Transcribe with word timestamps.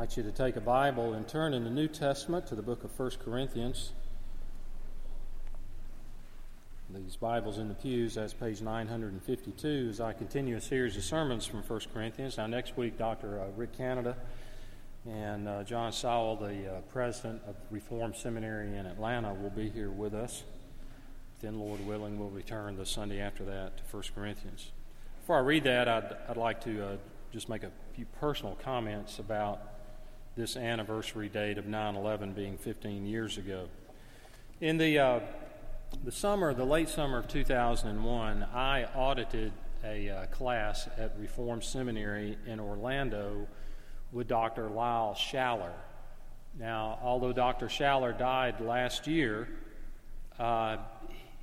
invite 0.00 0.16
you 0.16 0.22
to 0.22 0.30
take 0.30 0.54
a 0.54 0.60
Bible 0.60 1.14
and 1.14 1.26
turn 1.26 1.52
in 1.52 1.64
the 1.64 1.70
New 1.70 1.88
Testament 1.88 2.46
to 2.46 2.54
the 2.54 2.62
book 2.62 2.84
of 2.84 2.96
1 2.96 3.10
Corinthians. 3.24 3.90
These 6.94 7.16
Bibles 7.16 7.58
in 7.58 7.66
the 7.66 7.74
pews, 7.74 8.14
that's 8.14 8.32
page 8.32 8.62
952, 8.62 9.88
as 9.90 10.00
I 10.00 10.12
continue 10.12 10.56
a 10.56 10.60
series 10.60 10.96
of 10.96 11.02
sermons 11.02 11.46
from 11.46 11.64
1 11.64 11.80
Corinthians. 11.92 12.36
Now, 12.36 12.46
next 12.46 12.76
week, 12.76 12.96
Dr. 12.96 13.40
Uh, 13.40 13.46
Ric 13.56 13.76
Cannada 13.76 14.14
and 15.04 15.48
uh, 15.48 15.64
John 15.64 15.90
Sowell, 15.90 16.36
the 16.36 16.76
uh, 16.76 16.80
president 16.92 17.42
of 17.48 17.56
Reformed 17.72 18.14
Seminary 18.14 18.76
in 18.76 18.86
Atlanta, 18.86 19.34
will 19.34 19.50
be 19.50 19.68
here 19.68 19.90
with 19.90 20.14
us. 20.14 20.44
Then, 21.40 21.58
Lord 21.58 21.84
willing, 21.84 22.20
we'll 22.20 22.30
return 22.30 22.76
the 22.76 22.86
Sunday 22.86 23.18
after 23.18 23.44
that 23.46 23.78
to 23.78 23.82
1 23.90 24.04
Corinthians. 24.14 24.70
Before 25.22 25.38
I 25.38 25.40
read 25.40 25.64
that, 25.64 25.88
I'd, 25.88 26.16
I'd 26.28 26.36
like 26.36 26.62
to 26.62 26.86
uh, 26.86 26.96
just 27.32 27.48
make 27.48 27.64
a 27.64 27.72
few 27.96 28.06
personal 28.20 28.56
comments 28.62 29.18
about 29.18 29.60
this 30.38 30.56
anniversary 30.56 31.28
date 31.28 31.58
of 31.58 31.66
9 31.66 31.96
11 31.96 32.32
being 32.32 32.56
15 32.56 33.04
years 33.04 33.38
ago. 33.38 33.66
In 34.60 34.78
the, 34.78 34.96
uh, 34.96 35.20
the 36.04 36.12
summer, 36.12 36.54
the 36.54 36.64
late 36.64 36.88
summer 36.88 37.18
of 37.18 37.26
2001, 37.26 38.46
I 38.54 38.84
audited 38.94 39.52
a 39.82 40.08
uh, 40.08 40.26
class 40.26 40.88
at 40.96 41.18
Reform 41.18 41.60
Seminary 41.60 42.38
in 42.46 42.60
Orlando 42.60 43.48
with 44.12 44.28
Dr. 44.28 44.68
Lyle 44.68 45.16
Schaller. 45.18 45.72
Now, 46.56 47.00
although 47.02 47.32
Dr. 47.32 47.66
Schaller 47.66 48.16
died 48.16 48.60
last 48.60 49.08
year, 49.08 49.48
uh, 50.38 50.76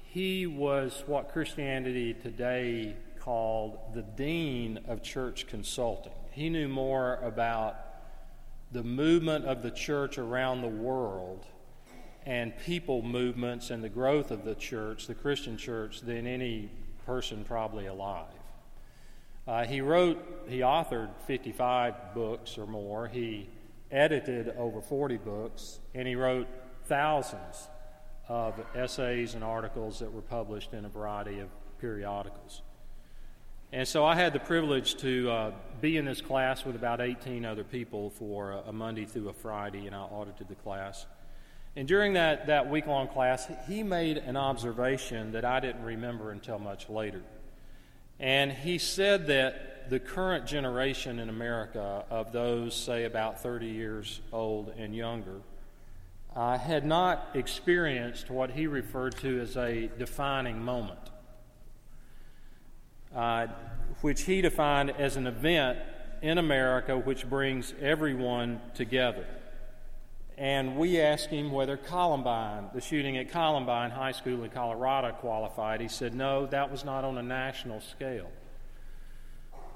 he 0.06 0.48
was 0.48 1.04
what 1.06 1.34
Christianity 1.34 2.14
Today 2.14 2.96
called 3.20 3.78
the 3.94 4.04
Dean 4.04 4.80
of 4.88 5.04
Church 5.04 5.48
Consulting. 5.48 6.14
He 6.32 6.50
knew 6.50 6.70
more 6.70 7.16
about 7.22 7.76
the 8.76 8.84
movement 8.84 9.46
of 9.46 9.64
the 9.64 9.72
church 9.72 10.18
around 10.18 10.62
the 10.62 10.68
world 10.68 11.46
and 12.26 12.52
people 12.66 13.02
movements 13.02 13.70
and 13.70 13.82
the 13.82 13.88
growth 13.88 14.32
of 14.32 14.44
the 14.44 14.54
church, 14.54 15.08
the 15.08 15.16
Christian 15.16 15.56
church, 15.56 16.02
than 16.02 16.28
any 16.28 16.70
person 17.06 17.46
probably 17.46 17.86
alive. 17.86 18.26
Uh, 19.48 19.64
he 19.64 19.80
wrote, 19.80 20.46
he 20.50 20.60
authored 20.60 21.10
55 21.26 22.14
books 22.14 22.58
or 22.58 22.68
more. 22.68 23.08
He 23.08 23.48
edited 23.92 24.50
over 24.58 24.82
40 24.82 25.18
books, 25.20 25.80
and 25.94 26.06
he 26.06 26.16
wrote 26.16 26.48
thousands 26.84 27.70
of 28.28 28.60
essays 28.76 29.36
and 29.36 29.44
articles 29.44 30.00
that 30.00 30.12
were 30.12 30.22
published 30.22 30.74
in 30.74 30.84
a 30.84 30.90
variety 30.90 31.40
of 31.40 31.48
periodicals. 31.80 32.62
And 33.72 33.88
so 33.88 34.06
I 34.06 34.16
had 34.16 34.34
the 34.34 34.40
privilege 34.40 34.96
to 34.98 35.30
uh, 35.30 35.52
be 35.82 35.98
in 35.98 36.06
this 36.06 36.22
class 36.22 36.64
with 36.66 36.76
about 36.76 37.02
18 37.02 37.46
other 37.46 37.64
people 37.64 38.12
for 38.12 38.52
a, 38.52 38.72
Monday 38.72 39.06
through 39.06 39.30
a 39.30 39.34
Friday, 39.34 39.88
and 39.88 39.96
I 39.96 40.02
audited 40.02 40.48
the 40.48 40.56
class. 40.56 41.06
And 41.76 41.88
during 41.88 42.14
that, 42.14 42.48
that 42.48 42.70
week 42.70 42.88
long 42.88 43.08
class, 43.08 43.50
he 43.68 43.84
made 43.84 44.18
an 44.18 44.38
observation 44.38 45.34
that 45.34 45.44
I 45.44 45.60
didn't 45.60 45.84
remember 45.84 46.32
until 46.32 46.60
much 46.60 46.90
later. 46.90 47.22
And 48.20 48.52
he 48.52 48.78
said 48.78 49.28
that 49.28 49.90
the 49.90 50.00
current 50.00 50.46
generation 50.46 51.20
in 51.20 51.28
America 51.28 52.06
of 52.10 52.32
those, 52.32 52.76
say, 52.76 53.04
about 53.04 53.42
30 53.42 53.66
years 53.66 54.22
old 54.32 54.74
and 54.78 54.96
younger, 54.96 55.42
uh, 56.36 56.58
had 56.58 56.86
not 56.86 57.30
experienced 57.34 58.30
what 58.30 58.52
he 58.52 58.68
referred 58.68 59.18
to 59.18 59.42
as 59.42 59.58
a 59.58 59.90
defining 59.98 60.62
moment 60.64 61.00
uh, 63.16 63.48
which 64.02 64.24
he 64.24 64.42
defined 64.42 64.92
as 64.92 65.16
an 65.16 65.26
event 65.26 65.80
in 66.22 66.38
America 66.38 66.98
which 66.98 67.30
brings 67.30 67.74
everyone 67.82 68.62
together. 68.74 69.26
And 70.38 70.78
we 70.78 71.00
asked 71.00 71.30
him 71.30 71.52
whether 71.52 71.78
Columbine, 71.78 72.66
the 72.74 72.82
shooting 72.82 73.18
at 73.18 73.32
Columbine 73.32 73.92
High 73.92 74.12
School 74.12 74.44
in 74.44 74.50
Colorado, 74.50 75.14
qualified. 75.14 75.80
He 75.80 75.88
said, 75.88 76.14
no, 76.14 76.46
that 76.48 76.70
was 76.70 76.84
not 76.84 77.06
on 77.06 77.18
a 77.18 77.24
national 77.24 77.80
scale. 77.80 78.30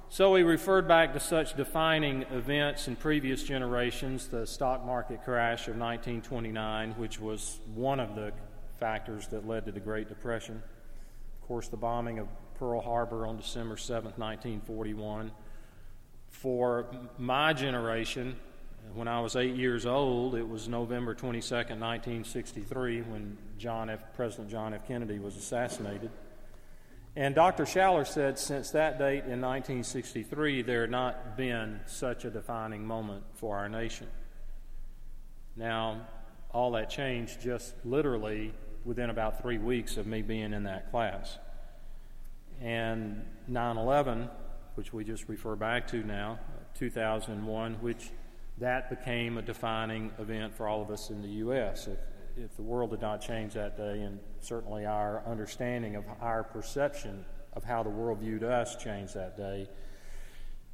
So 0.10 0.36
he 0.36 0.44
referred 0.44 0.88
back 0.88 1.14
to 1.14 1.20
such 1.20 1.56
defining 1.56 2.24
events 2.24 2.88
in 2.88 2.96
previous 2.96 3.44
generations 3.44 4.28
the 4.28 4.46
stock 4.48 4.84
market 4.84 5.24
crash 5.24 5.68
of 5.68 5.78
1929, 5.78 6.94
which 6.94 7.20
was 7.22 7.60
one 7.76 8.00
of 8.00 8.16
the 8.16 8.34
factors 8.80 9.28
that 9.28 9.48
led 9.48 9.66
to 9.68 9.72
the 9.72 9.80
Great 9.80 10.10
Depression. 10.10 10.64
Of 11.42 11.48
course, 11.48 11.68
the 11.68 11.78
bombing 11.78 12.18
of 12.18 12.28
Pearl 12.59 12.81
Harbor 12.81 13.25
on 13.25 13.38
December 13.38 13.78
7, 13.78 14.12
1941. 14.18 15.31
For 16.28 16.86
my 17.18 17.53
generation, 17.53 18.36
when 18.94 19.08
I 19.08 19.22
was 19.22 19.38
eight 19.38 19.56
years 19.56 19.86
old, 19.86 20.36
it 20.36 20.47
was 20.47 20.68
November 20.68 21.16
22, 21.16 21.56
1963, 21.56 23.02
when 23.03 23.38
John 23.58 23.90
F., 23.90 24.02
President 24.14 24.50
John 24.50 24.74
F. 24.74 24.86
Kennedy 24.86 25.19
was 25.19 25.38
assassinated. 25.38 26.12
And 27.16 27.34
Dr. 27.34 27.64
Schaller 27.64 28.06
said 28.06 28.38
since 28.38 28.72
that 28.72 29.00
date 29.00 29.24
in 29.24 29.40
1963, 29.40 30.62
there 30.62 30.81
had 30.81 30.92
not 30.92 31.38
been 31.38 31.80
such 31.86 32.25
a 32.25 32.30
defining 32.30 32.86
moment 32.86 33.24
for 33.36 33.58
our 33.58 33.69
nation. 33.69 34.08
Now, 35.56 36.08
all 36.52 36.72
that 36.72 36.90
changed 36.90 37.42
just 37.42 37.74
literally 37.86 38.53
within 38.84 39.09
about 39.09 39.42
three 39.42 39.58
weeks 39.58 39.96
of 39.96 40.06
me 40.06 40.22
being 40.22 40.52
in 40.52 40.64
that 40.64 40.92
class 40.92 41.38
and 42.62 43.25
9 43.47 43.78
11, 43.78 44.30
which 44.75 44.94
we 44.94 45.03
just 45.03 45.28
refer 45.28 45.56
back 45.56 45.88
to 45.88 46.03
now, 46.03 46.40
2001, 46.75 47.75
which 47.75 48.12
that 48.58 48.90
became 48.90 49.38
a 49.38 49.42
defining 49.42 50.12
event 50.20 50.53
for 50.56 50.68
all 50.68 50.81
of 50.81 50.92
us 50.92 51.09
in 51.09 51.22
the 51.22 51.30
U.S. 51.30 51.88
If, 51.88 52.00
if 52.38 52.56
the 52.56 52.62
world 52.62 52.92
did 52.92 53.02
not 53.02 53.22
change 53.22 53.53
that 53.53 53.78
day, 53.78 54.02
and 54.02 54.19
certainly 54.42 54.86
our 54.86 55.24
understanding 55.25 55.96
of 55.96 56.03
our 56.22 56.44
perception 56.44 57.25
of 57.53 57.64
how 57.64 57.84
the 57.84 57.90
world 57.90 58.19
viewed 58.19 58.44
us 58.44 58.75
changed 58.75 59.16
that 59.16 59.38
day. 59.38 59.68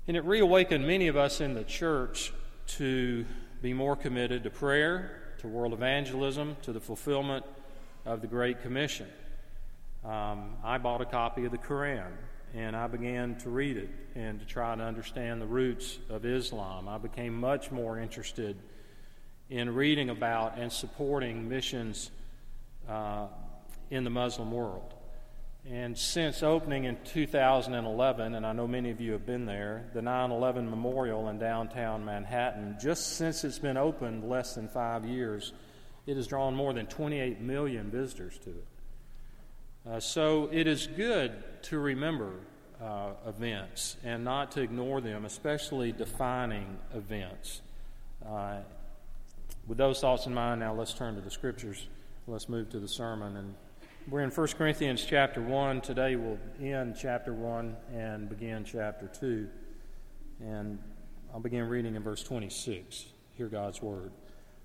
And 0.07 0.17
it 0.17 0.25
reawakened 0.25 0.85
many 0.85 1.07
of 1.07 1.17
us 1.17 1.41
in 1.41 1.53
the 1.53 1.63
church 1.63 2.33
to 2.67 3.25
be 3.61 3.73
more 3.73 3.95
committed 3.95 4.43
to 4.43 4.49
prayer, 4.49 5.35
to 5.39 5.47
world 5.47 5.73
evangelism, 5.73 6.57
to 6.63 6.73
the 6.73 6.79
fulfillment 6.79 7.45
of 8.05 8.21
the 8.21 8.27
Great 8.27 8.61
Commission 8.61 9.07
um, 10.05 10.53
I 10.63 10.77
bought 10.77 11.01
a 11.01 11.05
copy 11.05 11.45
of 11.45 11.51
the 11.51 11.57
Quran 11.57 12.11
and 12.53 12.75
I 12.75 12.87
began 12.87 13.35
to 13.39 13.49
read 13.49 13.75
it 13.75 13.89
and 14.15 14.39
to 14.39 14.45
try 14.45 14.73
to 14.75 14.83
understand 14.83 15.41
the 15.41 15.47
roots 15.47 15.97
of 16.09 16.25
Islam. 16.25 16.87
I 16.87 16.97
became 16.97 17.37
much 17.37 17.71
more 17.71 17.99
interested 17.99 18.55
in 19.49 19.73
reading 19.75 20.09
about 20.09 20.57
and 20.57 20.71
supporting 20.71 21.49
missions 21.49 22.11
uh, 22.87 23.27
in 23.89 24.03
the 24.03 24.09
Muslim 24.09 24.51
world. 24.51 24.93
And 25.69 25.97
since 25.97 26.43
opening 26.43 26.83
in 26.83 26.97
2011, 27.03 28.35
and 28.35 28.45
I 28.45 28.53
know 28.53 28.67
many 28.67 28.91
of 28.91 29.01
you 29.01 29.13
have 29.13 29.25
been 29.25 29.45
there, 29.45 29.89
the 29.93 30.01
9 30.01 30.31
11 30.31 30.69
Memorial 30.69 31.27
in 31.29 31.39
downtown 31.39 32.05
Manhattan, 32.05 32.77
just 32.79 33.17
since 33.17 33.43
it's 33.43 33.57
been 33.57 33.75
opened 33.75 34.29
less 34.29 34.53
than 34.53 34.67
five 34.67 35.05
years, 35.05 35.53
it 36.05 36.15
has 36.17 36.27
drawn 36.27 36.55
more 36.55 36.71
than 36.73 36.85
28 36.85 37.41
million 37.41 37.89
visitors 37.89 38.37
to 38.39 38.51
it. 38.51 38.67
Uh, 39.87 39.99
so 39.99 40.49
it 40.51 40.65
is 40.65 40.87
good 40.87 41.31
to 41.61 41.77
remember 41.77 42.31
uh, 42.81 43.11
events 43.27 43.97
and 44.03 44.23
not 44.23 44.51
to 44.51 44.61
ignore 44.61 44.99
them, 44.99 45.25
especially 45.25 45.91
defining 45.91 46.77
events. 46.95 47.61
Uh, 48.27 48.57
with 49.67 49.77
those 49.77 49.99
thoughts 49.99 50.25
in 50.25 50.33
mind, 50.33 50.59
now 50.59 50.73
let's 50.73 50.93
turn 50.93 51.13
to 51.15 51.21
the 51.21 51.29
scriptures. 51.29 51.87
Let's 52.25 52.49
move 52.49 52.69
to 52.71 52.79
the 52.79 52.87
sermon. 52.87 53.37
And 53.37 53.53
we're 54.09 54.21
in 54.21 54.31
1 54.31 54.47
Corinthians 54.57 55.05
chapter 55.05 55.39
1. 55.39 55.81
Today 55.81 56.15
we'll 56.15 56.39
end 56.59 56.97
chapter 56.99 57.31
1 57.33 57.75
and 57.93 58.27
begin 58.27 58.63
chapter 58.63 59.07
2. 59.19 59.47
And 60.41 60.79
I'll 61.31 61.39
begin 61.39 61.69
reading 61.69 61.95
in 61.95 62.01
verse 62.01 62.23
26. 62.23 63.05
Hear 63.35 63.47
God's 63.47 63.83
word. 63.83 64.11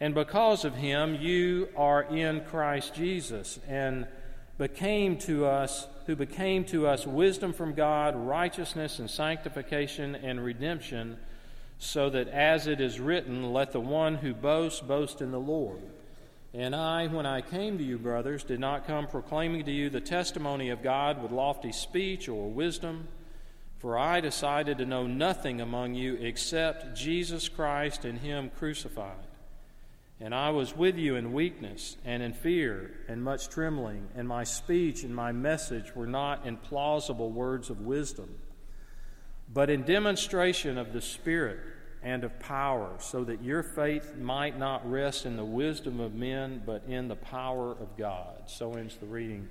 And 0.00 0.14
because 0.14 0.64
of 0.64 0.76
him, 0.76 1.16
you 1.16 1.68
are 1.76 2.02
in 2.02 2.42
Christ 2.44 2.94
Jesus, 2.94 3.58
and 3.68 4.06
became 4.56 5.18
to 5.18 5.46
us, 5.46 5.86
who 6.06 6.14
became 6.14 6.64
to 6.66 6.86
us 6.86 7.06
wisdom 7.06 7.52
from 7.52 7.74
God, 7.74 8.14
righteousness 8.14 8.98
and 8.98 9.10
sanctification 9.10 10.14
and 10.14 10.42
redemption, 10.42 11.18
so 11.78 12.10
that 12.10 12.28
as 12.28 12.66
it 12.66 12.80
is 12.80 13.00
written, 13.00 13.52
let 13.52 13.72
the 13.72 13.80
one 13.80 14.16
who 14.16 14.34
boasts 14.34 14.80
boast 14.80 15.20
in 15.20 15.30
the 15.30 15.40
Lord. 15.40 15.80
And 16.54 16.74
I, 16.74 17.06
when 17.06 17.26
I 17.26 17.40
came 17.40 17.78
to 17.78 17.84
you, 17.84 17.98
brothers, 17.98 18.42
did 18.42 18.58
not 18.58 18.86
come 18.86 19.06
proclaiming 19.06 19.64
to 19.64 19.70
you 19.70 19.90
the 19.90 20.00
testimony 20.00 20.70
of 20.70 20.82
God 20.82 21.22
with 21.22 21.30
lofty 21.30 21.72
speech 21.72 22.28
or 22.28 22.50
wisdom, 22.50 23.06
for 23.78 23.98
I 23.98 24.20
decided 24.20 24.78
to 24.78 24.86
know 24.86 25.06
nothing 25.06 25.60
among 25.60 25.94
you 25.94 26.14
except 26.14 26.96
Jesus 26.96 27.48
Christ 27.48 28.04
and 28.04 28.18
Him 28.18 28.50
crucified. 28.58 29.27
And 30.20 30.34
I 30.34 30.50
was 30.50 30.76
with 30.76 30.96
you 30.96 31.14
in 31.16 31.32
weakness 31.32 31.96
and 32.04 32.22
in 32.22 32.32
fear 32.32 32.92
and 33.08 33.22
much 33.22 33.48
trembling, 33.48 34.08
and 34.16 34.26
my 34.26 34.44
speech 34.44 35.04
and 35.04 35.14
my 35.14 35.32
message 35.32 35.94
were 35.94 36.08
not 36.08 36.44
in 36.44 36.56
plausible 36.56 37.30
words 37.30 37.70
of 37.70 37.80
wisdom 37.80 38.34
but 39.52 39.70
in 39.70 39.82
demonstration 39.82 40.78
of 40.78 40.92
the 40.92 41.00
Spirit 41.00 41.58
and 42.02 42.22
of 42.22 42.38
power, 42.38 42.94
so 43.00 43.24
that 43.24 43.42
your 43.42 43.62
faith 43.62 44.14
might 44.16 44.58
not 44.58 44.88
rest 44.88 45.26
in 45.26 45.36
the 45.36 45.44
wisdom 45.44 45.98
of 46.00 46.14
men, 46.14 46.62
but 46.64 46.84
in 46.86 47.08
the 47.08 47.16
power 47.16 47.72
of 47.72 47.96
God. 47.96 48.42
So 48.46 48.74
ends 48.74 48.96
the 48.96 49.06
reading 49.06 49.48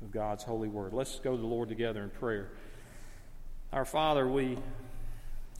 of 0.00 0.10
God's 0.10 0.44
holy 0.44 0.68
word. 0.68 0.94
Let's 0.94 1.18
go 1.18 1.32
to 1.32 1.40
the 1.40 1.46
Lord 1.46 1.68
together 1.68 2.02
in 2.02 2.10
prayer. 2.10 2.48
Our 3.72 3.84
Father, 3.84 4.26
we 4.26 4.56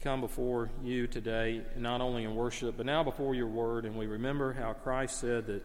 come 0.01 0.19
before 0.19 0.71
you 0.83 1.05
today, 1.05 1.61
not 1.77 2.01
only 2.01 2.23
in 2.23 2.33
worship, 2.33 2.75
but 2.75 2.87
now 2.87 3.03
before 3.03 3.35
your 3.35 3.47
word, 3.47 3.85
and 3.85 3.95
we 3.95 4.07
remember 4.07 4.51
how 4.51 4.73
Christ 4.73 5.19
said 5.19 5.45
that 5.45 5.63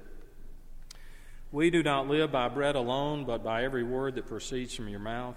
we 1.51 1.71
do 1.71 1.83
not 1.83 2.07
live 2.07 2.33
by 2.33 2.49
bread 2.49 2.77
alone, 2.77 3.25
but 3.25 3.43
by 3.43 3.65
every 3.65 3.83
word 3.83 4.15
that 4.17 4.27
proceeds 4.27 4.75
from 4.75 4.89
your 4.89 5.01
mouth. 5.01 5.37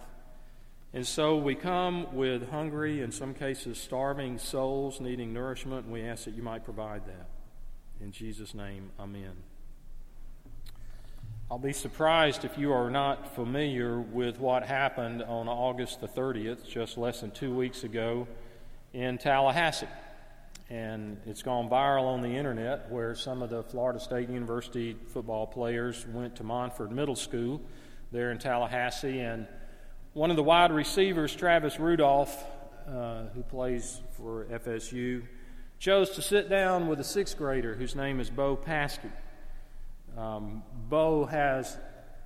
And 0.94 1.08
so 1.08 1.38
we 1.38 1.56
come 1.56 2.14
with 2.14 2.50
hungry, 2.50 3.02
in 3.02 3.14
some 3.14 3.34
cases 3.34 3.78
starving 3.78 4.38
souls 4.38 5.00
needing 5.00 5.32
nourishment, 5.32 5.86
and 5.86 5.94
we 5.94 6.02
ask 6.02 6.26
that 6.26 6.36
you 6.36 6.44
might 6.44 6.66
provide 6.66 7.06
that. 7.06 7.30
In 8.02 8.12
Jesus' 8.12 8.54
name, 8.54 8.92
amen. 9.00 9.32
I'll 11.50 11.58
be 11.58 11.74
surprised 11.74 12.44
if 12.44 12.58
you 12.58 12.74
are 12.74 12.90
not 12.90 13.34
familiar 13.34 13.98
with 13.98 14.40
what 14.40 14.64
happened 14.64 15.24
on 15.24 15.48
August 15.48 16.02
the 16.02 16.08
30th, 16.08 16.68
just 16.68 16.98
less 16.98 17.22
than 17.22 17.32
two 17.32 17.56
weeks 17.56 17.86
ago, 17.86 18.28
in 18.94 19.18
Tallahassee. 19.18 19.88
And 20.70 21.18
it's 21.26 21.42
gone 21.42 21.70
viral 21.70 22.06
on 22.06 22.22
the 22.22 22.30
internet 22.30 22.92
where 22.92 23.16
some 23.16 23.42
of 23.42 23.50
the 23.50 23.64
Florida 23.64 24.00
State 24.00 24.30
University 24.30 24.96
football 25.08 25.48
players 25.48 26.06
went 26.08 26.36
to 26.36 26.44
Montford 26.44 26.92
Middle 26.92 27.16
School 27.16 27.62
there 28.12 28.32
in 28.32 28.38
Tallahassee 28.38 29.20
and 29.20 29.48
one 30.14 30.32
of 30.32 30.38
the 30.38 30.44
wide 30.44 30.72
receivers, 30.72 31.36
Travis 31.36 31.80
Rudolph, 31.80 32.44
uh, 32.88 33.26
who 33.36 33.44
plays 33.44 34.02
for 34.18 34.46
FSU, 34.46 35.24
chose 35.78 36.10
to 36.12 36.22
sit 36.22 36.50
down 36.50 36.88
with 36.88 37.00
a 37.00 37.04
sixth 37.04 37.38
grader 37.38 37.76
whose 37.76 37.96
name 37.96 38.20
is 38.20 38.30
Bo 38.30 38.58
Paskey. 38.58 39.12
Um, 40.18 40.64
Bo 40.90 41.26
has 41.26 41.78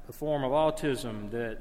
a 0.08 0.14
form 0.14 0.44
of 0.44 0.52
autism 0.52 1.30
that, 1.32 1.60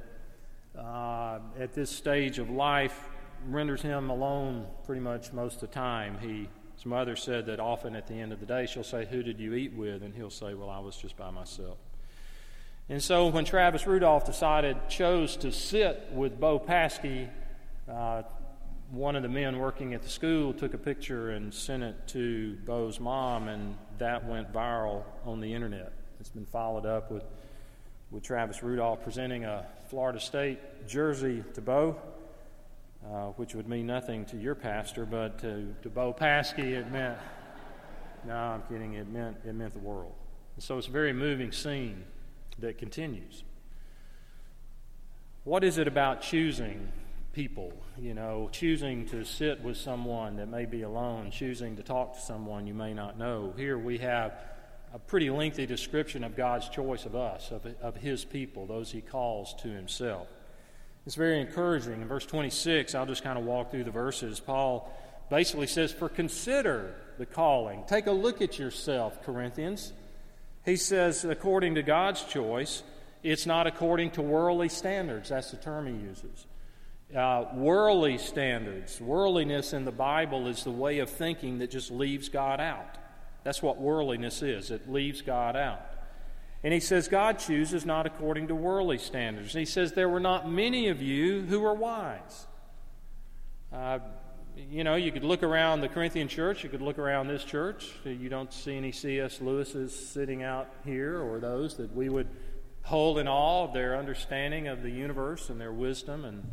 uh, 0.81 1.41
at 1.59 1.75
this 1.75 1.91
stage 1.91 2.39
of 2.39 2.49
life, 2.49 3.11
renders 3.47 3.83
him 3.83 4.11
alone 4.11 4.67
pretty 4.85 5.01
much 5.01 5.33
most 5.33 5.57
of 5.57 5.61
the 5.63 5.67
time. 5.69 6.19
He, 6.21 6.49
his 6.75 6.87
mother 6.87 7.17
said 7.17 7.47
that 7.47 7.61
often 7.61 7.97
at 7.97 8.07
the 8.07 8.15
end 8.15 8.33
of 8.33 8.41
the 8.41 8.47
day, 8.47 8.67
she'll 8.67 8.85
say, 8.85 9.07
Who 9.07 9.23
did 9.23 9.39
you 9.39 9.55
eat 9.55 9.73
with? 9.75 10.03
And 10.03 10.15
he'll 10.15 10.31
say, 10.31 10.55
Well, 10.55 10.71
I 10.71 10.79
was 10.79 10.97
just 10.97 11.17
by 11.17 11.31
myself. 11.31 11.79
And 12.89 13.03
so 13.03 13.29
when 13.29 13.45
Travis 13.45 13.87
Rudolph 13.87 14.27
decided, 14.27 14.77
chose 14.89 15.37
to 15.37 15.53
sit 15.53 16.09
with 16.13 16.39
Bo 16.41 16.59
Paskey, 16.59 17.29
uh, 17.89 18.23
one 18.91 19.17
of 19.17 19.23
the 19.23 19.29
men 19.29 19.59
working 19.59 19.95
at 19.95 20.03
the 20.03 20.09
school 20.09 20.53
took 20.53 20.75
a 20.75 20.79
picture 20.79 21.31
and 21.31 21.55
sent 21.55 21.83
it 21.83 22.09
to 22.09 22.57
Bo's 22.67 23.01
mom, 23.01 23.49
and 23.49 23.77
that 23.99 24.27
went 24.27 24.53
viral 24.53 25.05
on 25.25 25.41
the 25.41 25.55
internet. 25.55 25.93
It's 26.21 26.29
been 26.29 26.45
followed 26.45 26.85
up 26.85 27.11
with, 27.11 27.25
with 28.11 28.23
Travis 28.23 28.63
Rudolph 28.63 29.03
presenting 29.03 29.45
a 29.45 29.67
Florida 29.89 30.21
State 30.21 30.87
jersey 30.87 31.43
to 31.55 31.63
Bo, 31.63 31.97
uh, 33.07 33.27
which 33.37 33.55
would 33.55 33.69
mean 33.69 33.87
nothing 33.87 34.25
to 34.27 34.37
your 34.37 34.55
pastor, 34.55 35.05
but 35.05 35.39
to, 35.41 35.75
to 35.83 35.89
Bo 35.89 36.13
Paskey, 36.13 36.73
it 36.73 36.91
meant, 36.91 37.19
no, 38.27 38.35
I'm 38.35 38.63
kidding, 38.63 38.95
it 38.95 39.09
meant, 39.09 39.39
it 39.45 39.55
meant 39.55 39.73
the 39.73 39.81
world. 39.81 40.15
And 40.55 40.63
so 40.63 40.79
it's 40.79 40.89
a 40.89 40.93
very 40.93 41.13
moving 41.13 41.53
scene 41.53 42.05
that 42.59 42.79
continues. 42.79 43.43
What 45.45 45.65
is 45.65 45.79
it 45.79 45.89
about 45.89 46.23
choosing 46.23 46.93
people? 47.33 47.73
You 47.99 48.15
know, 48.15 48.49
choosing 48.53 49.07
to 49.07 49.25
sit 49.25 49.61
with 49.61 49.77
someone 49.77 50.37
that 50.37 50.49
may 50.49 50.67
be 50.67 50.83
alone, 50.83 51.33
choosing 51.33 51.77
to 51.77 51.83
talk 51.83 52.15
to 52.15 52.21
someone 52.21 52.67
you 52.67 52.75
may 52.75 52.95
not 52.95 53.19
know. 53.19 53.53
Here 53.57 53.77
we 53.77 53.99
have 53.99 54.35
a 54.95 54.99
pretty 54.99 55.31
lengthy 55.31 55.67
description 55.67 56.23
of 56.23 56.37
God's 56.37 56.69
choice 56.69 57.07
of 57.07 57.17
us, 57.17 57.51
of, 57.51 57.67
of 57.81 57.97
His 57.97 58.25
people, 58.25 58.67
those 58.67 58.93
He 58.93 59.01
calls 59.01 59.55
to 59.63 59.69
Himself. 59.69 60.29
It's 61.05 61.17
very 61.17 61.41
encouraging. 61.41 61.95
In 61.95 62.07
verse 62.07 62.27
26, 62.27 62.95
I'll 62.95 63.07
just 63.07 63.25
kind 63.25 63.39
of 63.39 63.45
walk 63.45 63.71
through 63.71 63.85
the 63.85 63.91
verses. 63.91 64.39
Paul 64.39 64.93
basically 65.31 65.67
says, 65.67 65.93
For 65.93 66.09
consider 66.09 66.95
the 67.19 67.27
calling. 67.27 67.85
Take 67.87 68.07
a 68.07 68.13
look 68.13 68.41
at 68.41 68.59
yourself, 68.59 69.23
Corinthians. 69.23 69.93
He 70.65 70.77
says, 70.77 71.25
according 71.25 71.75
to 71.75 71.83
God's 71.83 72.23
choice, 72.25 72.85
it's 73.23 73.47
not 73.47 73.67
according 73.67 74.13
to 74.13 74.23
worldly 74.23 74.69
standards. 74.69 75.31
That's 75.31 75.51
the 75.51 75.57
term 75.57 75.87
he 75.87 76.07
uses. 76.07 76.47
Uh, 77.15 77.47
worldly 77.55 78.17
standards, 78.17 79.01
worldliness 79.01 79.75
in 79.75 79.85
the 79.85 79.93
Bible 79.93 80.47
is 80.47 80.65
the 80.65 80.71
way 80.71 81.01
of 81.01 81.11
thinking 81.11 81.59
that 81.59 81.71
just 81.71 81.91
leaves 81.91 82.29
God 82.29 82.59
out. 82.59 82.97
That's 83.45 83.63
what 83.63 83.79
worldliness 83.79 84.41
is, 84.41 84.71
it 84.71 84.91
leaves 84.91 85.21
God 85.21 85.57
out. 85.57 85.83
And 86.65 86.73
he 86.73 86.81
says, 86.81 87.09
God 87.09 87.39
chooses 87.39 87.85
not 87.85 88.07
according 88.07 88.49
to 88.49 88.55
worldly 88.55 88.99
standards. 88.99 89.55
And 89.55 89.61
he 89.61 89.67
says, 89.67 89.93
There 89.93 90.09
were 90.09 90.21
not 90.21 90.49
many 90.49 90.89
of 90.89 91.03
you 91.03 91.43
who 91.43 91.61
were 91.61 91.75
wise. 91.75 92.47
Uh, 93.73 93.99
you 94.71 94.85
know, 94.85 94.95
you 94.95 95.11
could 95.11 95.25
look 95.25 95.43
around 95.43 95.81
the 95.81 95.89
Corinthian 95.89 96.29
church, 96.29 96.63
you 96.63 96.71
could 96.71 96.83
look 96.83 96.99
around 96.99 97.27
this 97.27 97.43
church. 97.43 97.91
You 98.05 98.29
don't 98.29 98.53
see 98.53 98.77
any 98.77 98.93
C.S. 98.93 99.41
Lewis's 99.41 99.95
sitting 99.95 100.43
out 100.43 100.69
here 100.85 101.21
or 101.21 101.41
those 101.41 101.77
that 101.79 101.95
we 101.95 102.09
would 102.09 102.29
hold 102.83 103.19
in 103.19 103.27
awe 103.27 103.65
of 103.65 103.73
their 103.73 103.97
understanding 103.97 104.69
of 104.69 104.83
the 104.83 104.91
universe 104.91 105.49
and 105.49 105.61
their 105.61 105.73
wisdom 105.73 106.25
and 106.25 106.47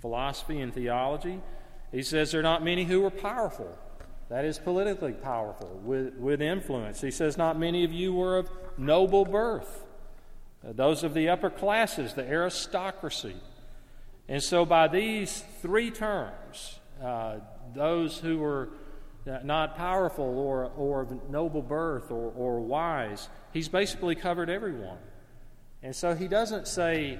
philosophy 0.00 0.60
and 0.60 0.74
theology. 0.74 1.40
He 1.92 2.02
says 2.02 2.32
there 2.32 2.40
are 2.40 2.42
not 2.42 2.64
many 2.64 2.84
who 2.84 3.04
are 3.04 3.10
powerful. 3.10 3.78
That 4.28 4.44
is 4.44 4.58
politically 4.58 5.12
powerful, 5.12 5.80
with, 5.84 6.14
with 6.14 6.40
influence. 6.40 7.00
He 7.00 7.10
says, 7.10 7.36
Not 7.36 7.58
many 7.58 7.84
of 7.84 7.92
you 7.92 8.12
were 8.14 8.38
of 8.38 8.50
noble 8.78 9.24
birth, 9.24 9.84
uh, 10.66 10.72
those 10.72 11.04
of 11.04 11.14
the 11.14 11.28
upper 11.28 11.50
classes, 11.50 12.14
the 12.14 12.26
aristocracy. 12.26 13.36
And 14.28 14.42
so, 14.42 14.64
by 14.64 14.88
these 14.88 15.44
three 15.60 15.90
terms, 15.90 16.78
uh, 17.02 17.36
those 17.74 18.18
who 18.18 18.38
were 18.38 18.70
not 19.42 19.76
powerful 19.76 20.38
or, 20.38 20.70
or 20.76 21.02
of 21.02 21.30
noble 21.30 21.62
birth 21.62 22.10
or, 22.10 22.32
or 22.36 22.60
wise. 22.60 23.28
He's 23.52 23.68
basically 23.68 24.14
covered 24.14 24.50
everyone. 24.50 24.98
And 25.82 25.94
so 25.94 26.14
he 26.14 26.28
doesn't 26.28 26.68
say 26.68 27.18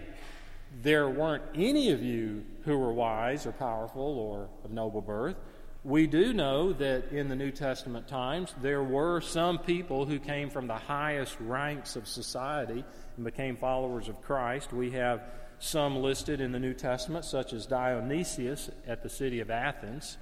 there 0.83 1.09
weren't 1.09 1.45
any 1.55 1.91
of 1.91 2.03
you 2.03 2.45
who 2.65 2.79
were 2.79 2.93
wise 2.93 3.47
or 3.47 3.53
powerful 3.53 4.03
or 4.03 4.49
of 4.65 4.71
noble 4.71 5.01
birth. 5.01 5.37
We 5.85 6.07
do 6.07 6.33
know 6.33 6.73
that 6.73 7.13
in 7.13 7.29
the 7.29 7.37
New 7.37 7.51
Testament 7.51 8.09
times 8.09 8.55
there 8.63 8.83
were 8.83 9.21
some 9.21 9.59
people 9.59 10.07
who 10.07 10.19
came 10.19 10.49
from 10.49 10.67
the 10.67 10.79
highest 10.79 11.37
ranks 11.41 11.95
of 11.95 12.09
society 12.09 12.83
and 13.17 13.25
became 13.25 13.59
followers 13.59 14.09
of 14.09 14.23
Christ. 14.23 14.73
We 14.73 14.93
have 14.93 15.21
some 15.59 15.97
listed 15.97 16.41
in 16.41 16.53
the 16.53 16.59
New 16.59 16.73
Testament, 16.73 17.27
such 17.27 17.53
as 17.53 17.67
Dionysius 17.67 18.71
at 18.87 19.03
the 19.03 19.11
city 19.11 19.41
of 19.41 19.51
Athens. 19.51 20.17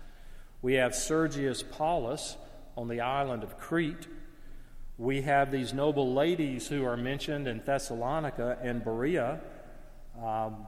We 0.63 0.75
have 0.75 0.97
Sergius 0.97 1.63
Paulus 1.63 2.37
on 2.77 2.89
the 2.89 3.01
island 3.01 3.45
of 3.45 3.57
Crete. 3.57 4.09
We 4.99 5.23
have 5.23 5.53
these 5.53 5.73
noble 5.73 6.13
ladies 6.13 6.67
who 6.67 6.85
are 6.85 6.97
mentioned 6.97 7.47
in 7.47 7.63
Thessalonica 7.65 8.59
and 8.63 8.83
Berea. 8.83 9.41
Um, 10.21 10.67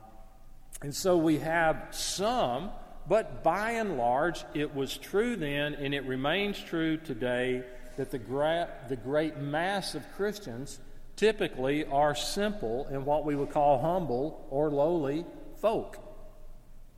and 0.82 0.94
so 0.94 1.16
we 1.16 1.40
have 1.40 1.88
some, 1.90 2.70
but 3.08 3.42
by 3.42 3.72
and 3.72 3.98
large, 3.98 4.44
it 4.54 4.74
was 4.74 4.96
true 4.96 5.36
then, 5.36 5.74
and 5.74 5.94
it 5.94 6.04
remains 6.04 6.58
true 6.58 6.96
today, 6.96 7.62
that 7.96 8.10
the, 8.10 8.18
gra- 8.18 8.70
the 8.88 8.96
great 8.96 9.36
mass 9.38 9.94
of 9.94 10.02
Christians 10.16 10.78
typically 11.16 11.84
are 11.84 12.14
simple 12.14 12.86
and 12.90 13.06
what 13.06 13.24
we 13.24 13.36
would 13.36 13.50
call 13.50 13.80
humble 13.80 14.46
or 14.50 14.70
lowly 14.70 15.24
folk. 15.60 15.98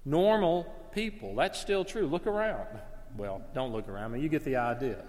Normal 0.05 0.65
people. 0.93 1.35
That's 1.35 1.61
still 1.61 1.85
true. 1.85 2.07
Look 2.07 2.27
around. 2.27 2.67
Well, 3.17 3.43
don't 3.55 3.73
look 3.73 3.89
around. 3.89 4.05
I 4.05 4.09
mean, 4.15 4.23
you 4.23 4.29
get 4.29 4.45
the 4.45 4.57
idea. 4.57 5.03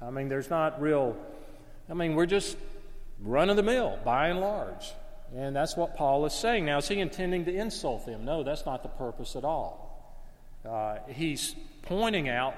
I 0.00 0.10
mean, 0.10 0.28
there's 0.28 0.50
not 0.50 0.82
real, 0.82 1.16
I 1.88 1.94
mean, 1.94 2.14
we're 2.14 2.26
just 2.26 2.56
run 3.20 3.50
of 3.50 3.56
the 3.56 3.62
mill 3.62 3.98
by 4.04 4.28
and 4.28 4.40
large. 4.40 4.92
And 5.34 5.56
that's 5.56 5.76
what 5.76 5.96
Paul 5.96 6.26
is 6.26 6.34
saying. 6.34 6.66
Now, 6.66 6.78
is 6.78 6.88
he 6.88 7.00
intending 7.00 7.46
to 7.46 7.54
insult 7.54 8.04
them? 8.04 8.24
No, 8.24 8.42
that's 8.42 8.66
not 8.66 8.82
the 8.82 8.88
purpose 8.90 9.36
at 9.36 9.44
all. 9.44 9.81
Uh, 10.68 10.98
he's 11.08 11.54
pointing 11.82 12.28
out 12.28 12.54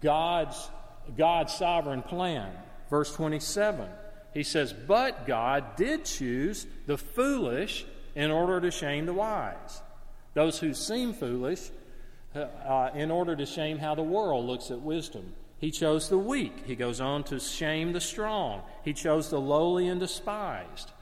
God's, 0.00 0.70
God's 1.16 1.54
sovereign 1.54 2.02
plan. 2.02 2.50
Verse 2.88 3.12
27, 3.14 3.88
he 4.32 4.42
says, 4.42 4.72
But 4.72 5.26
God 5.26 5.76
did 5.76 6.04
choose 6.04 6.66
the 6.86 6.96
foolish 6.96 7.84
in 8.14 8.30
order 8.30 8.60
to 8.60 8.70
shame 8.70 9.06
the 9.06 9.12
wise. 9.12 9.82
Those 10.34 10.58
who 10.58 10.74
seem 10.74 11.12
foolish 11.12 11.70
uh, 12.34 12.40
uh, 12.40 12.90
in 12.94 13.10
order 13.10 13.34
to 13.34 13.46
shame 13.46 13.78
how 13.78 13.94
the 13.94 14.02
world 14.02 14.46
looks 14.46 14.70
at 14.70 14.80
wisdom. 14.80 15.32
He 15.58 15.70
chose 15.70 16.08
the 16.08 16.18
weak. 16.18 16.64
He 16.66 16.76
goes 16.76 17.00
on 17.00 17.24
to 17.24 17.40
shame 17.40 17.92
the 17.92 18.00
strong. 18.00 18.62
He 18.84 18.92
chose 18.92 19.30
the 19.30 19.40
lowly 19.40 19.88
and 19.88 19.98
despised, 19.98 20.92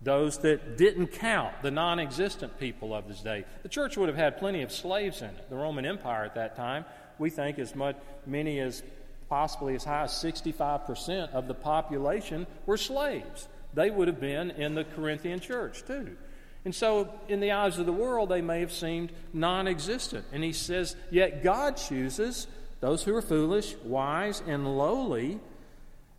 those 0.00 0.38
that 0.38 0.76
didn't 0.78 1.08
count, 1.08 1.62
the 1.62 1.70
non 1.70 1.98
existent 1.98 2.58
people 2.58 2.94
of 2.94 3.06
his 3.06 3.20
day. 3.20 3.44
The 3.62 3.68
church 3.68 3.96
would 3.96 4.08
have 4.08 4.16
had 4.16 4.38
plenty 4.38 4.62
of 4.62 4.72
slaves 4.72 5.22
in 5.22 5.30
it. 5.30 5.50
The 5.50 5.56
Roman 5.56 5.84
Empire 5.84 6.24
at 6.24 6.36
that 6.36 6.56
time, 6.56 6.84
we 7.18 7.30
think 7.30 7.58
as 7.58 7.74
much, 7.74 7.96
many 8.26 8.60
as 8.60 8.82
possibly 9.28 9.74
as 9.74 9.84
high 9.84 10.04
as 10.04 10.12
65% 10.12 11.32
of 11.32 11.48
the 11.48 11.54
population 11.54 12.46
were 12.66 12.76
slaves. 12.76 13.48
They 13.74 13.90
would 13.90 14.08
have 14.08 14.20
been 14.20 14.50
in 14.52 14.74
the 14.74 14.84
Corinthian 14.84 15.40
church 15.40 15.84
too. 15.84 16.16
And 16.64 16.74
so, 16.74 17.12
in 17.28 17.40
the 17.40 17.52
eyes 17.52 17.78
of 17.78 17.86
the 17.86 17.92
world, 17.92 18.28
they 18.28 18.40
may 18.40 18.60
have 18.60 18.72
seemed 18.72 19.12
non 19.32 19.68
existent. 19.68 20.26
And 20.32 20.42
he 20.42 20.52
says, 20.52 20.96
Yet 21.10 21.42
God 21.42 21.76
chooses 21.76 22.46
those 22.80 23.02
who 23.04 23.14
are 23.14 23.22
foolish, 23.22 23.74
wise, 23.84 24.42
and 24.46 24.76
lowly. 24.76 25.40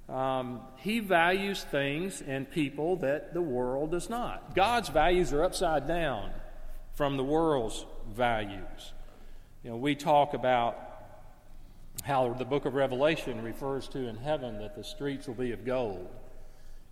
Um, 0.10 0.62
he 0.78 1.00
values 1.00 1.63
things 1.63 2.22
and 2.25 2.50
people 2.50 2.96
that 2.98 3.34
the 3.34 3.42
world 3.42 3.92
does 3.92 4.10
not. 4.10 4.56
God's 4.56 4.89
values 4.89 5.32
are 5.34 5.44
upside 5.44 5.88
down 5.88 6.32
from 6.96 7.16
the 7.16 7.24
world's 7.24 7.86
values. 8.12 8.94
You 9.63 9.72
know, 9.72 9.78
we 9.78 9.96
talk 9.96 10.34
about 10.34 10.78
how 12.04 12.34
the 12.34 12.46
book 12.46 12.66
of 12.66 12.74
Revelation 12.74 13.44
refers 13.44 13.88
to 13.89 14.08
in 14.08 14.18
heaven 14.18 14.60
that 14.60 14.75
the 14.75 14.84
streets 14.84 15.28
will 15.28 15.36
be 15.36 15.51
of 15.51 15.63
gold. 15.66 16.10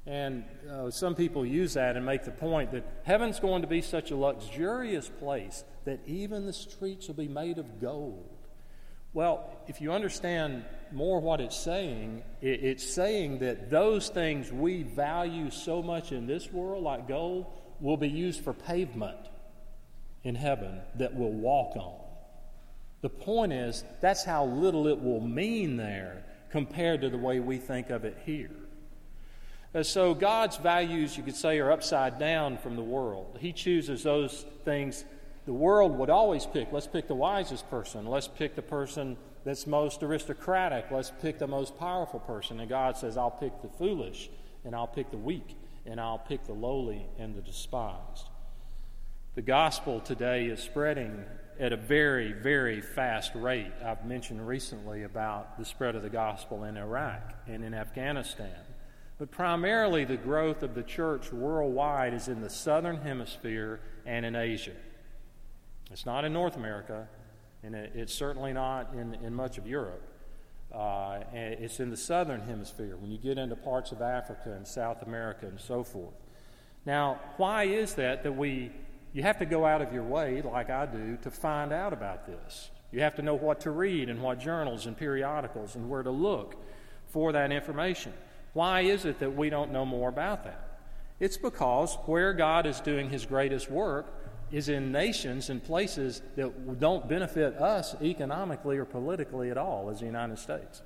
And 0.06 0.46
uh, 0.72 0.92
some 0.92 1.16
people 1.16 1.46
use 1.46 1.74
that 1.74 1.98
and 1.98 2.06
make 2.06 2.24
the 2.24 2.32
point 2.32 2.72
that 2.72 2.86
heaven's 3.04 3.40
going 3.40 3.62
to 3.64 3.68
be 3.68 3.82
such 3.82 4.12
a 4.12 4.16
luxurious 4.16 5.10
place 5.10 5.64
that 5.86 6.00
even 6.06 6.46
the 6.46 6.54
streets 6.54 7.08
will 7.08 7.16
be 7.16 7.28
made 7.28 7.58
of 7.58 7.82
gold. 7.82 8.37
Well, 9.18 9.50
if 9.66 9.82
you 9.82 9.94
understand 9.94 10.64
more 10.92 11.20
what 11.20 11.42
it's 11.42 11.58
saying, 11.58 12.22
it's 12.40 12.88
saying 12.88 13.40
that 13.40 13.72
those 13.72 14.10
things 14.10 14.52
we 14.52 14.84
value 14.84 15.50
so 15.50 15.82
much 15.82 16.12
in 16.12 16.28
this 16.28 16.54
world, 16.54 16.84
like 16.84 17.08
gold, 17.08 17.48
will 17.80 17.98
be 17.98 18.10
used 18.10 18.44
for 18.44 18.54
pavement 18.54 19.18
in 20.24 20.36
heaven 20.36 20.82
that 21.00 21.16
we'll 21.16 21.32
walk 21.32 21.76
on. 21.76 22.00
The 23.02 23.10
point 23.10 23.54
is, 23.54 23.84
that's 24.02 24.24
how 24.24 24.46
little 24.46 24.86
it 24.86 25.02
will 25.02 25.22
mean 25.22 25.78
there 25.78 26.24
compared 26.52 27.02
to 27.02 27.10
the 27.10 27.18
way 27.18 27.40
we 27.40 27.58
think 27.58 27.90
of 27.90 28.06
it 28.06 28.20
here. 28.24 28.52
So 29.82 30.14
God's 30.14 30.58
values, 30.58 31.18
you 31.18 31.24
could 31.24 31.36
say, 31.36 31.58
are 31.58 31.72
upside 31.72 32.20
down 32.20 32.60
from 32.60 32.76
the 32.76 32.84
world. 32.84 33.40
He 33.42 33.52
chooses 33.52 34.04
those 34.04 34.46
things 34.64 35.06
the 35.48 35.54
world 35.54 35.98
would 35.98 36.10
always 36.10 36.46
pick. 36.46 36.74
Let's 36.74 36.88
pick 36.88 37.08
the 37.08 37.16
wisest 37.16 37.70
person. 37.70 38.06
Let's 38.06 38.28
pick 38.28 38.56
the 38.56 38.62
person 38.62 39.16
that's 39.46 39.66
most 39.66 40.04
aristocratic. 40.04 40.92
Let's 40.92 41.14
pick 41.22 41.40
the 41.40 41.48
most 41.48 41.80
powerful 41.80 42.20
person. 42.20 42.60
And 42.60 42.68
God 42.68 42.98
says, 42.98 43.16
I'll 43.16 43.32
pick 43.32 43.62
the 43.62 43.70
foolish, 43.70 44.30
and 44.66 44.76
I'll 44.76 44.88
pick 44.88 45.10
the 45.10 45.18
weak, 45.18 45.58
and 45.86 46.02
I'll 46.02 46.20
pick 46.20 46.46
the 46.46 46.54
lowly 46.54 47.08
and 47.18 47.34
the 47.34 47.42
despised. 47.42 48.26
The 49.36 49.42
gospel 49.42 50.02
today 50.02 50.48
is 50.48 50.62
spreading 50.62 51.24
at 51.62 51.72
a 51.72 51.78
very, 51.78 52.34
very 52.34 52.82
fast 52.82 53.32
rate. 53.34 53.72
I've 53.86 54.06
mentioned 54.06 54.46
recently 54.46 55.04
about 55.04 55.58
the 55.58 55.64
spread 55.64 55.96
of 55.96 56.04
the 56.04 56.10
gospel 56.10 56.66
in 56.66 56.76
Iraq 56.76 57.36
and 57.48 57.64
in 57.64 57.74
Afghanistan. 57.74 58.66
But 59.18 59.32
primarily, 59.32 60.04
the 60.04 60.18
growth 60.18 60.62
of 60.62 60.76
the 60.76 60.84
church 60.84 61.32
worldwide 61.32 62.14
is 62.14 62.28
in 62.28 62.42
the 62.42 62.50
southern 62.50 62.98
hemisphere 62.98 63.80
and 64.06 64.26
in 64.26 64.36
Asia. 64.36 64.74
It's 65.92 66.06
not 66.06 66.26
in 66.26 66.34
North 66.34 66.56
America, 66.56 67.08
and 67.64 67.76
it's 67.76 68.14
certainly 68.14 68.54
not 68.54 68.94
in, 68.94 69.14
in 69.16 69.34
much 69.34 69.58
of 69.58 69.68
Europe. 69.68 70.02
Uh, 70.74 71.20
it's 71.34 71.80
in 71.80 71.90
the 71.90 71.98
southern 71.98 72.42
hemisphere 72.42 72.98
when 72.98 73.10
you 73.10 73.18
get 73.18 73.38
into 73.38 73.56
parts 73.56 73.92
of 73.92 74.02
Africa 74.02 74.52
and 74.52 74.68
South 74.68 75.02
America 75.02 75.48
and 75.48 75.60
so 75.60 75.84
forth. 75.84 76.14
Now, 76.86 77.20
why 77.38 77.64
is 77.64 77.96
that 77.96 78.24
that 78.24 78.36
we, 78.36 78.72
you 79.14 79.24
have 79.24 79.40
to 79.40 79.46
go 79.46 79.66
out 79.66 79.82
of 79.82 79.94
your 79.94 80.04
way, 80.04 80.42
like 80.42 80.70
I 80.70 80.86
do, 80.86 81.18
to 81.22 81.32
find 81.32 81.72
out 81.72 81.94
about 81.94 82.26
this? 82.26 82.70
You 82.92 83.02
have 83.02 83.16
to 83.16 83.22
know 83.22 83.36
what 83.36 83.62
to 83.62 83.72
read 83.72 84.10
and 84.10 84.22
what 84.22 84.40
journals 84.40 84.86
and 84.86 84.98
periodicals 84.98 85.76
and 85.76 85.90
where 85.90 86.04
to 86.04 86.12
look 86.12 86.56
for 87.08 87.32
that 87.32 87.52
information. 87.52 88.14
Why 88.54 88.82
is 88.82 89.06
it 89.06 89.20
that 89.20 89.36
we 89.36 89.50
don't 89.50 89.72
know 89.72 89.86
more 89.86 90.10
about 90.10 90.44
that? 90.44 90.80
It's 91.20 91.38
because 91.38 91.96
where 92.06 92.34
God 92.34 92.66
is 92.66 92.80
doing 92.80 93.10
his 93.10 93.26
greatest 93.26 93.72
work 93.72 94.27
is 94.52 94.70
in 94.70 94.92
nations 94.92 95.50
and 95.50 95.64
places 95.64 96.22
that 96.36 96.80
don't 96.80 97.08
benefit 97.08 97.56
us 97.56 97.96
economically 98.02 98.78
or 98.78 98.86
politically 98.86 99.52
at 99.52 99.58
all 99.58 99.90
as 99.90 100.00
the 100.00 100.06
United 100.06 100.38
States. 100.38 100.82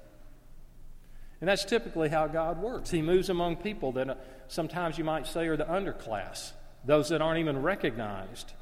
And 1.39 1.47
that's 1.47 1.65
typically 1.65 2.09
how 2.09 2.27
God 2.27 2.61
works. 2.61 2.91
He 2.91 3.01
moves 3.01 3.29
among 3.29 3.57
people 3.57 3.91
that 3.93 4.09
uh, 4.09 4.15
sometimes 4.47 4.97
you 4.97 5.03
might 5.03 5.25
say 5.25 5.47
are 5.47 5.57
the 5.57 5.65
underclass, 5.65 6.51
those 6.85 7.09
that 7.09 7.21
aren't 7.21 7.39
even 7.39 7.61
recognized 7.61 8.53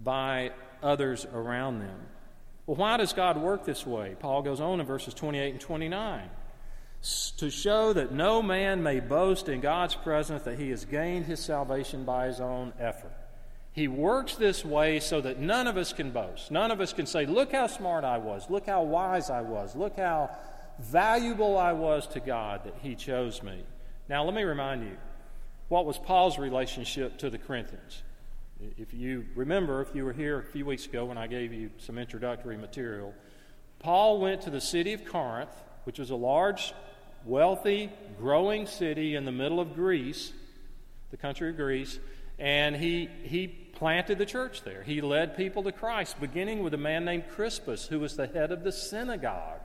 by 0.00 0.52
others 0.82 1.26
around 1.32 1.80
them. 1.80 2.00
Well, 2.66 2.76
why 2.76 2.96
does 2.96 3.12
God 3.12 3.36
work 3.36 3.64
this 3.64 3.86
way? 3.86 4.16
Paul 4.18 4.42
goes 4.42 4.60
on 4.60 4.80
in 4.80 4.86
verses 4.86 5.14
28 5.14 5.50
and 5.50 5.60
29 5.60 6.30
to 7.38 7.50
show 7.50 7.92
that 7.92 8.12
no 8.12 8.40
man 8.40 8.82
may 8.82 9.00
boast 9.00 9.48
in 9.48 9.60
God's 9.60 9.94
presence 9.94 10.44
that 10.44 10.58
he 10.58 10.70
has 10.70 10.84
gained 10.84 11.26
his 11.26 11.40
salvation 11.40 12.04
by 12.04 12.28
his 12.28 12.40
own 12.40 12.72
effort. 12.78 13.12
He 13.72 13.88
works 13.88 14.36
this 14.36 14.64
way 14.64 15.00
so 15.00 15.20
that 15.22 15.38
none 15.38 15.66
of 15.66 15.78
us 15.78 15.92
can 15.92 16.10
boast. 16.10 16.50
None 16.50 16.70
of 16.70 16.80
us 16.80 16.92
can 16.92 17.06
say, 17.06 17.24
Look 17.24 17.52
how 17.52 17.66
smart 17.66 18.04
I 18.04 18.18
was. 18.18 18.50
Look 18.50 18.66
how 18.66 18.82
wise 18.82 19.30
I 19.30 19.40
was. 19.40 19.74
Look 19.74 19.96
how 19.96 20.30
valuable 20.78 21.56
I 21.56 21.72
was 21.72 22.06
to 22.08 22.20
God 22.20 22.64
that 22.64 22.74
He 22.82 22.94
chose 22.94 23.42
me. 23.42 23.64
Now, 24.08 24.24
let 24.24 24.34
me 24.34 24.42
remind 24.42 24.82
you 24.82 24.96
what 25.68 25.86
was 25.86 25.96
Paul's 25.96 26.38
relationship 26.38 27.16
to 27.18 27.30
the 27.30 27.38
Corinthians? 27.38 28.02
If 28.76 28.92
you 28.92 29.24
remember, 29.34 29.80
if 29.80 29.94
you 29.94 30.04
were 30.04 30.12
here 30.12 30.38
a 30.38 30.44
few 30.44 30.66
weeks 30.66 30.84
ago 30.86 31.06
when 31.06 31.16
I 31.16 31.26
gave 31.26 31.52
you 31.52 31.70
some 31.78 31.96
introductory 31.96 32.58
material, 32.58 33.14
Paul 33.78 34.20
went 34.20 34.42
to 34.42 34.50
the 34.50 34.60
city 34.60 34.92
of 34.92 35.04
Corinth, 35.04 35.50
which 35.84 35.98
was 35.98 36.10
a 36.10 36.16
large, 36.16 36.74
wealthy, 37.24 37.90
growing 38.18 38.66
city 38.66 39.16
in 39.16 39.24
the 39.24 39.32
middle 39.32 39.58
of 39.60 39.74
Greece, 39.74 40.32
the 41.10 41.16
country 41.16 41.50
of 41.50 41.56
Greece, 41.56 41.98
and 42.38 42.76
he, 42.76 43.08
he 43.22 43.46
planted 43.46 44.18
the 44.18 44.26
church 44.26 44.62
there. 44.62 44.82
He 44.82 45.00
led 45.00 45.36
people 45.36 45.62
to 45.64 45.72
Christ, 45.72 46.20
beginning 46.20 46.62
with 46.62 46.74
a 46.74 46.78
man 46.78 47.04
named 47.04 47.24
Crispus, 47.28 47.86
who 47.86 48.00
was 48.00 48.16
the 48.16 48.26
head 48.26 48.52
of 48.52 48.64
the 48.64 48.72
synagogue. 48.72 49.60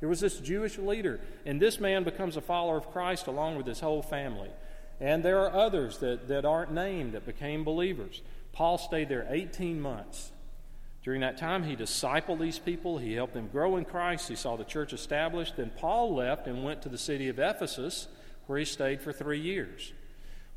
There 0.00 0.08
was 0.08 0.20
this 0.20 0.40
Jewish 0.40 0.78
leader, 0.78 1.20
and 1.44 1.60
this 1.60 1.78
man 1.78 2.04
becomes 2.04 2.36
a 2.36 2.40
follower 2.40 2.78
of 2.78 2.90
Christ 2.90 3.26
along 3.26 3.56
with 3.56 3.66
his 3.66 3.80
whole 3.80 4.02
family. 4.02 4.50
And 4.98 5.22
there 5.22 5.40
are 5.40 5.52
others 5.52 5.98
that, 5.98 6.28
that 6.28 6.44
aren't 6.44 6.72
named 6.72 7.12
that 7.12 7.26
became 7.26 7.64
believers. 7.64 8.22
Paul 8.52 8.78
stayed 8.78 9.08
there 9.08 9.26
18 9.30 9.80
months. 9.80 10.32
During 11.02 11.22
that 11.22 11.38
time, 11.38 11.62
he 11.64 11.76
discipled 11.76 12.40
these 12.40 12.58
people. 12.58 12.98
He 12.98 13.14
helped 13.14 13.32
them 13.32 13.48
grow 13.48 13.76
in 13.76 13.86
Christ. 13.86 14.28
He 14.28 14.36
saw 14.36 14.56
the 14.56 14.64
church 14.64 14.92
established. 14.92 15.56
Then 15.56 15.70
Paul 15.76 16.14
left 16.14 16.46
and 16.46 16.62
went 16.62 16.82
to 16.82 16.90
the 16.90 16.98
city 16.98 17.28
of 17.28 17.38
Ephesus, 17.38 18.08
where 18.46 18.58
he 18.58 18.64
stayed 18.66 19.00
for 19.00 19.12
three 19.12 19.40
years. 19.40 19.92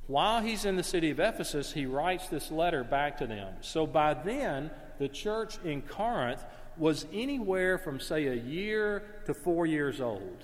While 0.07 0.41
he's 0.41 0.65
in 0.65 0.75
the 0.75 0.83
city 0.83 1.11
of 1.11 1.19
Ephesus, 1.19 1.71
he 1.71 1.85
writes 1.85 2.27
this 2.27 2.51
letter 2.51 2.83
back 2.83 3.17
to 3.19 3.27
them. 3.27 3.53
So 3.61 3.87
by 3.87 4.13
then, 4.13 4.69
the 4.99 5.07
church 5.07 5.57
in 5.63 5.81
Corinth 5.81 6.43
was 6.77 7.05
anywhere 7.13 7.77
from, 7.77 7.99
say, 7.99 8.27
a 8.27 8.35
year 8.35 9.03
to 9.25 9.33
four 9.33 9.65
years 9.65 10.01
old. 10.01 10.43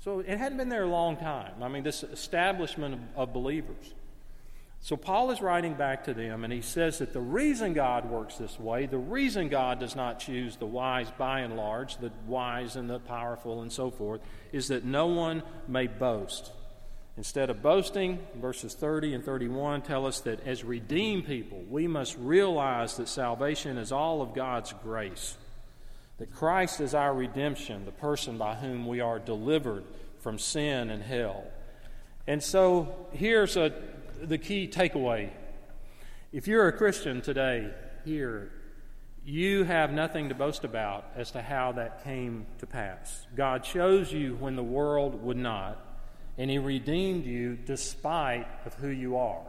So 0.00 0.20
it 0.20 0.38
hadn't 0.38 0.58
been 0.58 0.68
there 0.68 0.84
a 0.84 0.88
long 0.88 1.16
time. 1.16 1.62
I 1.62 1.68
mean, 1.68 1.82
this 1.82 2.04
establishment 2.04 2.94
of, 2.94 3.00
of 3.16 3.32
believers. 3.32 3.94
So 4.80 4.96
Paul 4.96 5.32
is 5.32 5.42
writing 5.42 5.74
back 5.74 6.04
to 6.04 6.14
them, 6.14 6.44
and 6.44 6.52
he 6.52 6.60
says 6.60 6.98
that 6.98 7.12
the 7.12 7.20
reason 7.20 7.72
God 7.72 8.08
works 8.08 8.36
this 8.36 8.60
way, 8.60 8.86
the 8.86 8.96
reason 8.96 9.48
God 9.48 9.80
does 9.80 9.96
not 9.96 10.20
choose 10.20 10.56
the 10.56 10.66
wise 10.66 11.10
by 11.18 11.40
and 11.40 11.56
large, 11.56 11.96
the 11.96 12.12
wise 12.26 12.76
and 12.76 12.88
the 12.88 13.00
powerful 13.00 13.62
and 13.62 13.72
so 13.72 13.90
forth, 13.90 14.20
is 14.52 14.68
that 14.68 14.84
no 14.84 15.06
one 15.06 15.42
may 15.66 15.88
boast. 15.88 16.52
Instead 17.18 17.50
of 17.50 17.60
boasting, 17.60 18.20
verses 18.36 18.74
30 18.74 19.14
and 19.14 19.24
31 19.24 19.82
tell 19.82 20.06
us 20.06 20.20
that 20.20 20.46
as 20.46 20.62
redeemed 20.62 21.26
people, 21.26 21.60
we 21.68 21.88
must 21.88 22.16
realize 22.16 22.96
that 22.96 23.08
salvation 23.08 23.76
is 23.76 23.90
all 23.90 24.22
of 24.22 24.34
God's 24.34 24.72
grace, 24.84 25.36
that 26.18 26.32
Christ 26.32 26.80
is 26.80 26.94
our 26.94 27.12
redemption, 27.12 27.84
the 27.84 27.90
person 27.90 28.38
by 28.38 28.54
whom 28.54 28.86
we 28.86 29.00
are 29.00 29.18
delivered 29.18 29.82
from 30.20 30.38
sin 30.38 30.90
and 30.90 31.02
hell. 31.02 31.42
And 32.28 32.40
so 32.40 33.08
here's 33.10 33.56
a, 33.56 33.72
the 34.22 34.38
key 34.38 34.68
takeaway. 34.68 35.30
If 36.32 36.46
you're 36.46 36.68
a 36.68 36.72
Christian 36.72 37.20
today, 37.20 37.74
here, 38.04 38.52
you 39.24 39.64
have 39.64 39.90
nothing 39.90 40.28
to 40.28 40.36
boast 40.36 40.62
about 40.62 41.06
as 41.16 41.32
to 41.32 41.42
how 41.42 41.72
that 41.72 42.04
came 42.04 42.46
to 42.58 42.66
pass. 42.68 43.26
God 43.34 43.64
chose 43.64 44.12
you 44.12 44.36
when 44.36 44.54
the 44.54 44.62
world 44.62 45.20
would 45.20 45.36
not, 45.36 45.84
and 46.38 46.48
He 46.50 46.58
redeemed 46.58 47.26
you 47.26 47.56
despite 47.56 48.46
of 48.64 48.74
who 48.74 48.88
you 48.88 49.18
are. 49.18 49.42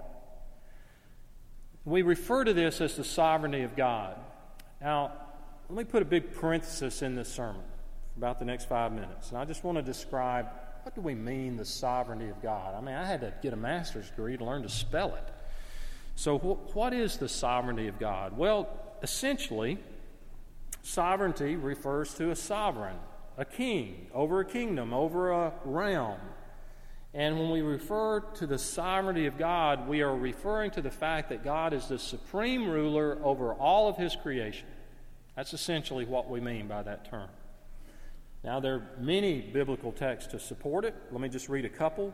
We 1.86 2.02
refer 2.02 2.44
to 2.44 2.54
this 2.54 2.82
as 2.82 2.98
the 2.98 3.04
sovereignty 3.04 3.62
of 3.62 3.76
God. 3.76 4.18
Now, 4.82 5.14
let 5.70 5.78
me 5.78 5.84
put 5.84 6.02
a 6.02 6.06
big 6.06 6.34
parenthesis 6.34 7.02
in 7.02 7.16
this 7.16 7.30
sermon 7.30 7.62
for 8.14 8.20
about 8.20 8.40
the 8.40 8.46
next 8.46 8.68
five 8.68 8.92
minutes. 8.92 9.30
And 9.30 9.38
I 9.38 9.46
just 9.46 9.64
want 9.64 9.78
to 9.78 9.82
describe 9.82 10.48
what 10.84 10.96
do 10.96 11.02
we 11.02 11.14
mean 11.14 11.58
the 11.58 11.66
sovereignty 11.66 12.30
of 12.30 12.42
God? 12.42 12.74
I 12.74 12.82
mean, 12.82 12.96
I 12.96 13.06
had 13.06 13.22
to 13.22 13.34
get 13.44 13.54
a 13.54 13.58
master's 13.58 14.10
degree 14.10 14.38
to 14.38 14.44
learn 14.44 14.64
to 14.64 14.70
spell 14.70 15.14
it. 15.16 15.30
So, 16.16 16.38
wh- 16.38 16.76
what 16.76 16.94
is 16.94 17.18
the 17.18 17.30
sovereignty 17.30 17.88
of 17.88 18.00
God? 18.00 18.38
Well, 18.38 18.70
essentially, 19.04 19.78
sovereignty 20.82 21.56
refers 21.56 22.14
to 22.16 22.32
a 22.32 22.36
sovereign, 22.36 22.98
a 23.38 23.46
king, 23.46 24.08
over 24.14 24.40
a 24.40 24.46
kingdom, 24.46 24.94
over 24.94 25.32
a 25.32 25.54
realm. 25.64 26.20
And 27.14 27.40
when 27.40 27.50
we 27.50 27.62
refer 27.62 28.20
to 28.20 28.46
the 28.46 28.60
sovereignty 28.60 29.26
of 29.26 29.38
God, 29.38 29.88
we 29.88 30.02
are 30.02 30.16
referring 30.16 30.72
to 30.72 30.82
the 30.82 30.92
fact 30.92 31.30
that 31.30 31.44
God 31.44 31.74
is 31.74 31.88
the 31.88 31.98
supreme 31.98 32.70
ruler 32.70 33.18
over 33.24 33.54
all 33.54 33.88
of 33.88 33.98
his 33.98 34.16
creation. 34.16 34.68
That's 35.36 35.54
essentially 35.54 36.06
what 36.06 36.30
we 36.30 36.40
mean 36.40 36.68
by 36.68 36.84
that 36.84 37.10
term. 37.10 37.30
Now, 38.44 38.60
there 38.60 38.76
are 38.76 38.90
many 39.00 39.42
biblical 39.42 39.92
texts 39.92 40.32
to 40.32 40.40
support 40.40 40.86
it. 40.86 40.96
Let 41.12 41.20
me 41.20 41.30
just 41.30 41.50
read 41.50 41.66
a 41.66 41.70
couple. 41.70 42.14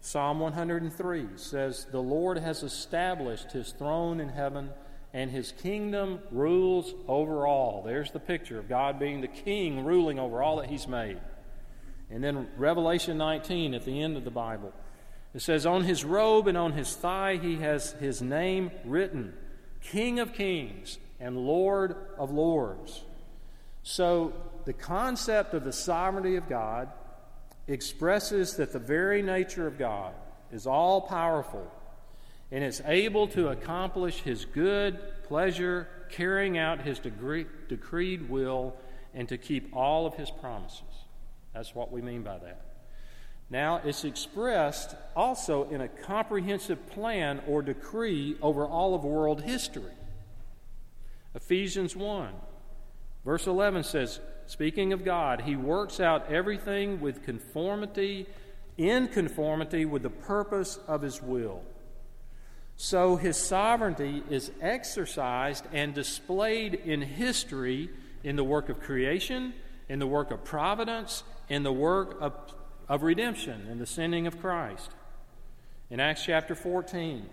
Psalm 0.00 0.40
103 0.40 1.26
says, 1.36 1.86
The 1.90 2.00
Lord 2.00 2.38
has 2.38 2.62
established 2.62 3.52
his 3.52 3.72
throne 3.72 4.20
in 4.20 4.30
heaven, 4.30 4.70
and 5.12 5.30
his 5.30 5.52
kingdom 5.52 6.18
rules 6.30 6.92
over 7.06 7.46
all. 7.46 7.82
There's 7.84 8.10
the 8.10 8.20
picture 8.20 8.58
of 8.58 8.68
God 8.68 8.98
being 8.98 9.20
the 9.20 9.28
king, 9.28 9.84
ruling 9.84 10.18
over 10.18 10.42
all 10.42 10.56
that 10.56 10.68
he's 10.68 10.88
made. 10.88 11.18
And 12.10 12.22
then 12.22 12.48
Revelation 12.56 13.18
19 13.18 13.74
at 13.74 13.84
the 13.84 14.00
end 14.00 14.16
of 14.16 14.24
the 14.24 14.30
Bible. 14.30 14.72
It 15.34 15.42
says, 15.42 15.66
On 15.66 15.82
his 15.82 16.04
robe 16.04 16.46
and 16.46 16.56
on 16.56 16.72
his 16.72 16.94
thigh 16.94 17.36
he 17.36 17.56
has 17.56 17.92
his 17.92 18.22
name 18.22 18.70
written 18.84 19.34
King 19.80 20.20
of 20.20 20.32
Kings 20.32 20.98
and 21.18 21.36
Lord 21.36 21.96
of 22.18 22.30
Lords. 22.30 23.02
So 23.82 24.32
the 24.64 24.72
concept 24.72 25.54
of 25.54 25.64
the 25.64 25.72
sovereignty 25.72 26.36
of 26.36 26.48
God 26.48 26.88
expresses 27.66 28.56
that 28.56 28.72
the 28.72 28.78
very 28.78 29.22
nature 29.22 29.66
of 29.66 29.78
God 29.78 30.14
is 30.52 30.66
all 30.66 31.00
powerful 31.00 31.70
and 32.50 32.62
is 32.62 32.82
able 32.86 33.26
to 33.28 33.48
accomplish 33.48 34.20
his 34.20 34.44
good 34.44 34.98
pleasure, 35.24 35.88
carrying 36.10 36.56
out 36.56 36.80
his 36.80 37.00
decreed 37.00 38.28
will, 38.28 38.76
and 39.12 39.28
to 39.28 39.38
keep 39.38 39.74
all 39.74 40.06
of 40.06 40.14
his 40.14 40.30
promises. 40.30 40.82
That's 41.54 41.74
what 41.74 41.92
we 41.92 42.02
mean 42.02 42.22
by 42.22 42.38
that. 42.38 42.60
Now, 43.50 43.80
it's 43.84 44.04
expressed 44.04 44.96
also 45.14 45.68
in 45.70 45.80
a 45.80 45.88
comprehensive 45.88 46.86
plan 46.88 47.40
or 47.46 47.62
decree 47.62 48.36
over 48.42 48.66
all 48.66 48.94
of 48.94 49.04
world 49.04 49.42
history. 49.42 49.92
Ephesians 51.34 51.94
1, 51.94 52.32
verse 53.24 53.46
11 53.46 53.84
says, 53.84 54.20
Speaking 54.46 54.92
of 54.92 55.04
God, 55.04 55.42
He 55.42 55.56
works 55.56 56.00
out 56.00 56.30
everything 56.30 57.00
with 57.00 57.24
conformity, 57.24 58.26
in 58.76 59.08
conformity 59.08 59.84
with 59.84 60.02
the 60.02 60.10
purpose 60.10 60.78
of 60.88 61.02
His 61.02 61.22
will. 61.22 61.62
So 62.76 63.16
His 63.16 63.36
sovereignty 63.36 64.22
is 64.30 64.50
exercised 64.60 65.64
and 65.72 65.94
displayed 65.94 66.74
in 66.74 67.02
history 67.02 67.90
in 68.22 68.36
the 68.36 68.44
work 68.44 68.68
of 68.68 68.80
creation, 68.80 69.54
in 69.88 69.98
the 69.98 70.06
work 70.06 70.30
of 70.30 70.44
providence, 70.44 71.22
in 71.48 71.62
the 71.62 71.72
work 71.72 72.16
of, 72.20 72.34
of 72.88 73.02
redemption, 73.02 73.66
in 73.70 73.78
the 73.78 73.86
sending 73.86 74.26
of 74.26 74.40
Christ. 74.40 74.90
In 75.90 76.00
Acts 76.00 76.24
chapter 76.24 76.54
14, 76.54 77.28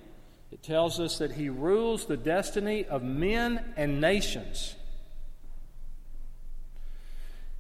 it 0.52 0.62
tells 0.62 1.00
us 1.00 1.17
that 1.19 1.34
He 1.34 1.50
rules 1.50 2.06
the 2.06 2.17
destiny 2.17 2.86
of 2.86 3.04
men 3.04 3.74
and 3.78 4.02
nations. 4.02 4.76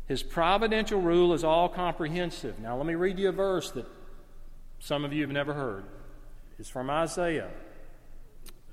His 0.07 0.23
providential 0.23 0.99
rule 0.99 1.33
is 1.33 1.43
all 1.43 1.69
comprehensive. 1.69 2.59
Now, 2.59 2.75
let 2.75 2.85
me 2.85 2.95
read 2.95 3.17
you 3.17 3.29
a 3.29 3.31
verse 3.31 3.71
that 3.71 3.85
some 4.79 5.05
of 5.05 5.13
you 5.13 5.21
have 5.21 5.31
never 5.31 5.53
heard. 5.53 5.85
It's 6.59 6.67
from 6.69 6.89
Isaiah. 6.89 7.49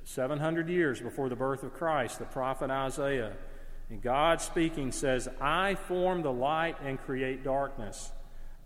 700 0.05 0.69
years 0.69 1.01
before 1.01 1.29
the 1.29 1.37
birth 1.37 1.63
of 1.63 1.75
Christ, 1.75 2.19
the 2.19 2.25
prophet 2.25 2.71
Isaiah. 2.71 3.35
And 3.91 4.03
God 4.03 4.41
speaking 4.41 4.93
says, 4.93 5.29
I 5.41 5.75
form 5.75 6.23
the 6.23 6.33
light 6.33 6.77
and 6.85 7.01
create 7.01 7.43
darkness. 7.43 8.13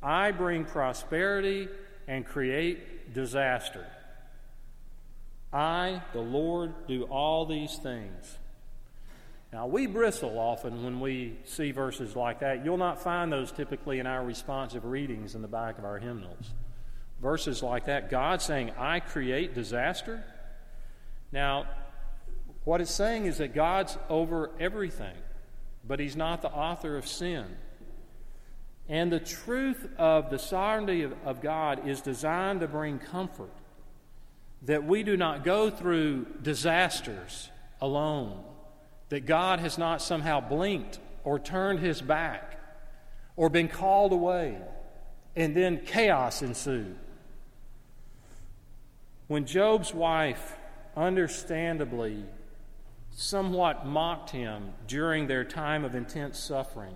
I 0.02 0.32
bring 0.32 0.64
prosperity 0.64 1.68
and 2.08 2.26
create 2.26 3.14
disaster. 3.14 3.86
I, 5.52 6.02
the 6.12 6.20
Lord, 6.20 6.72
do 6.88 7.04
all 7.04 7.46
these 7.46 7.76
things. 7.76 8.38
Now, 9.52 9.66
we 9.66 9.86
bristle 9.86 10.38
often 10.38 10.82
when 10.82 10.98
we 10.98 11.36
see 11.44 11.72
verses 11.72 12.16
like 12.16 12.40
that. 12.40 12.64
You'll 12.64 12.78
not 12.78 13.02
find 13.02 13.30
those 13.30 13.52
typically 13.52 13.98
in 13.98 14.06
our 14.06 14.24
responsive 14.24 14.86
readings 14.86 15.34
in 15.34 15.42
the 15.42 15.48
back 15.48 15.78
of 15.78 15.84
our 15.84 15.98
hymnals. 15.98 16.52
Verses 17.20 17.62
like 17.62 17.84
that, 17.84 18.10
God 18.10 18.40
saying, 18.40 18.70
I 18.78 19.00
create 19.00 19.54
disaster. 19.54 20.24
Now, 21.32 21.66
what 22.64 22.80
it's 22.80 22.90
saying 22.90 23.26
is 23.26 23.38
that 23.38 23.54
God's 23.54 23.96
over 24.08 24.50
everything, 24.60 25.16
but 25.86 26.00
He's 26.00 26.16
not 26.16 26.42
the 26.42 26.50
author 26.50 26.96
of 26.96 27.06
sin. 27.06 27.44
And 28.88 29.12
the 29.12 29.20
truth 29.20 29.88
of 29.98 30.30
the 30.30 30.38
sovereignty 30.38 31.02
of, 31.02 31.14
of 31.24 31.40
God 31.40 31.88
is 31.88 32.00
designed 32.00 32.60
to 32.60 32.68
bring 32.68 32.98
comfort 32.98 33.52
that 34.62 34.84
we 34.84 35.02
do 35.02 35.16
not 35.16 35.44
go 35.44 35.70
through 35.70 36.26
disasters 36.42 37.50
alone 37.80 38.44
that 39.12 39.26
God 39.26 39.58
has 39.58 39.76
not 39.76 40.00
somehow 40.00 40.40
blinked 40.40 40.98
or 41.22 41.38
turned 41.38 41.80
his 41.80 42.00
back 42.00 42.58
or 43.36 43.50
been 43.50 43.68
called 43.68 44.10
away, 44.10 44.56
and 45.36 45.54
then 45.54 45.82
chaos 45.84 46.40
ensued. 46.40 46.96
When 49.26 49.44
Job's 49.44 49.92
wife 49.92 50.56
understandably 50.96 52.24
somewhat 53.14 53.86
mocked 53.86 54.30
him 54.30 54.72
during 54.86 55.26
their 55.26 55.44
time 55.44 55.84
of 55.84 55.94
intense 55.94 56.38
suffering, 56.38 56.94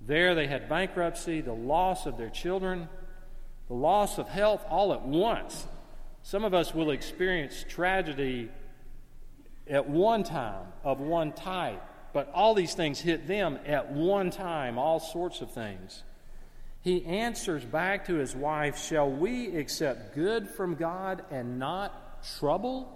there 0.00 0.34
they 0.34 0.46
had 0.46 0.68
bankruptcy, 0.68 1.40
the 1.40 1.52
loss 1.52 2.06
of 2.06 2.16
their 2.18 2.30
children, 2.30 2.88
the 3.68 3.74
loss 3.74 4.18
of 4.18 4.28
health 4.28 4.64
all 4.68 4.92
at 4.92 5.02
once. 5.02 5.66
Some 6.22 6.44
of 6.44 6.54
us 6.54 6.74
will 6.74 6.90
experience 6.90 7.64
tragedy 7.68 8.50
at 9.68 9.88
one 9.88 10.22
time 10.22 10.66
of 10.84 11.00
one 11.00 11.32
type, 11.32 11.82
but 12.12 12.30
all 12.32 12.54
these 12.54 12.74
things 12.74 13.00
hit 13.00 13.26
them 13.26 13.58
at 13.66 13.92
one 13.92 14.30
time, 14.30 14.78
all 14.78 15.00
sorts 15.00 15.40
of 15.40 15.52
things. 15.52 16.04
He 16.82 17.04
answers 17.04 17.64
back 17.64 18.06
to 18.06 18.14
his 18.14 18.36
wife, 18.36 18.78
Shall 18.78 19.10
we 19.10 19.56
accept 19.56 20.14
good 20.14 20.48
from 20.48 20.76
God 20.76 21.24
and 21.32 21.58
not 21.58 22.22
trouble? 22.38 22.95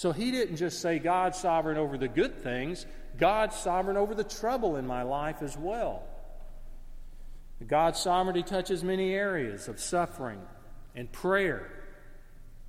So 0.00 0.12
he 0.12 0.30
didn't 0.30 0.56
just 0.56 0.80
say 0.80 0.98
God's 0.98 1.36
sovereign 1.36 1.76
over 1.76 1.98
the 1.98 2.08
good 2.08 2.38
things, 2.42 2.86
God's 3.18 3.54
sovereign 3.54 3.98
over 3.98 4.14
the 4.14 4.24
trouble 4.24 4.76
in 4.76 4.86
my 4.86 5.02
life 5.02 5.42
as 5.42 5.58
well. 5.58 6.04
God's 7.66 8.00
sovereignty 8.00 8.42
touches 8.42 8.82
many 8.82 9.12
areas 9.12 9.68
of 9.68 9.78
suffering 9.78 10.40
and 10.96 11.12
prayer 11.12 11.70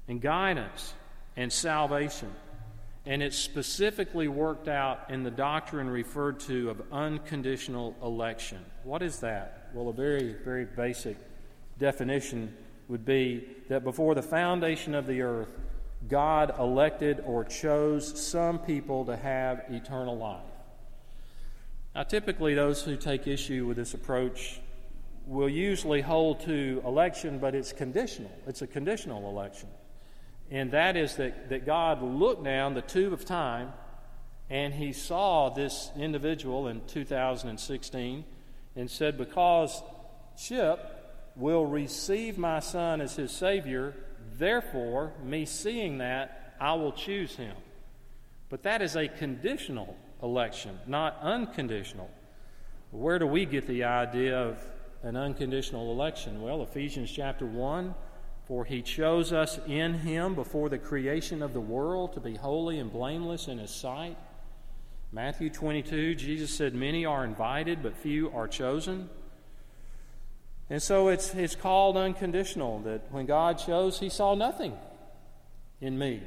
and 0.10 0.20
guidance 0.20 0.94
and 1.38 1.54
salvation. 1.54 2.30
And 3.06 3.24
it's 3.24 3.38
specifically 3.38 4.28
worked 4.28 4.68
out 4.68 5.10
in 5.10 5.24
the 5.24 5.32
doctrine 5.32 5.90
referred 5.90 6.42
to 6.42 6.70
of 6.70 6.82
unconditional 6.92 7.96
election. 8.04 8.60
What 8.84 9.02
is 9.02 9.22
that? 9.22 9.70
Well, 9.74 9.88
a 9.88 9.94
very, 9.94 10.36
very 10.44 10.66
basic 10.66 11.16
definition 11.80 12.54
would 12.90 13.06
be 13.06 13.48
that 13.70 13.86
before 13.86 14.16
the 14.16 14.22
foundation 14.22 14.94
of 14.94 15.08
the 15.08 15.22
earth, 15.22 15.48
God 16.08 16.54
elected 16.60 17.22
or 17.26 17.44
chose 17.44 18.22
some 18.22 18.60
people 18.60 19.06
to 19.06 19.16
have 19.16 19.64
eternal 19.70 20.18
life. 20.18 20.42
Now, 21.94 22.04
typically, 22.04 22.56
those 22.56 22.84
who 22.84 22.96
take 22.96 23.28
issue 23.28 23.66
with 23.66 23.78
this 23.78 23.94
approach 23.94 24.60
will 25.26 25.50
usually 25.50 26.02
hold 26.02 26.42
to 26.42 26.82
election, 26.86 27.40
but 27.40 27.54
it's 27.54 27.74
conditional. 27.74 28.32
It's 28.48 28.62
a 28.62 28.68
conditional 28.68 29.30
election 29.30 29.70
and 30.52 30.72
that 30.72 30.98
is 30.98 31.16
that, 31.16 31.50
that 31.50 31.66
God 31.66 32.04
looked 32.04 32.44
down 32.44 32.74
the 32.74 32.82
tube 32.82 33.14
of 33.14 33.24
time 33.24 33.72
and 34.50 34.74
he 34.74 34.92
saw 34.92 35.50
this 35.50 35.90
individual 35.98 36.68
in 36.68 36.82
2016 36.88 38.26
and 38.76 38.92
said, 38.92 39.18
Because 39.18 39.82
Chip 40.38 41.34
will 41.38 41.66
receive 41.66 42.38
my 42.38 42.60
son 42.60 43.00
as 43.00 43.16
his 43.16 43.32
Savior, 43.32 43.96
therefore, 44.42 45.14
me 45.24 45.46
seeing 45.46 46.00
that, 46.00 46.56
I 46.60 46.74
will 46.74 46.92
choose 46.92 47.36
him. 47.36 47.56
But 48.50 48.64
that 48.64 48.82
is 48.82 48.96
a 48.96 49.08
conditional 49.08 49.96
election, 50.22 50.78
not 50.88 51.18
unconditional. 51.22 52.10
Where 52.92 53.20
do 53.20 53.26
we 53.26 53.46
get 53.46 53.68
the 53.68 53.86
idea 53.86 54.38
of 54.38 54.60
an 55.04 55.16
unconditional 55.16 55.92
election? 55.92 56.42
Well, 56.42 56.62
Ephesians 56.62 57.12
chapter 57.12 57.46
1 57.46 57.96
For 58.48 58.66
he 58.66 58.82
chose 58.82 59.32
us 59.32 59.60
in 59.66 59.94
him 59.94 60.36
before 60.36 60.68
the 60.68 60.78
creation 60.78 61.42
of 61.42 61.54
the 61.54 61.62
world 61.62 62.14
to 62.14 62.20
be 62.20 62.36
holy 62.36 62.80
and 62.80 62.92
blameless 62.92 63.48
in 63.48 63.58
his 63.58 63.72
sight. 63.72 64.18
Matthew 65.14 65.50
22, 65.50 66.16
Jesus 66.16 66.54
said, 66.54 66.74
Many 66.74 67.06
are 67.06 67.24
invited, 67.24 67.82
but 67.82 67.96
few 67.96 68.30
are 68.32 68.48
chosen. 68.48 69.10
And 70.72 70.82
so 70.82 71.10
it's, 71.10 71.36
it's 71.36 71.54
called 71.54 71.98
unconditional 71.98 72.80
that 72.84 73.12
when 73.12 73.26
God 73.26 73.58
chose, 73.58 74.00
he 74.00 74.08
saw 74.08 74.36
nothing 74.36 74.74
in 75.82 76.00
me 76.00 76.24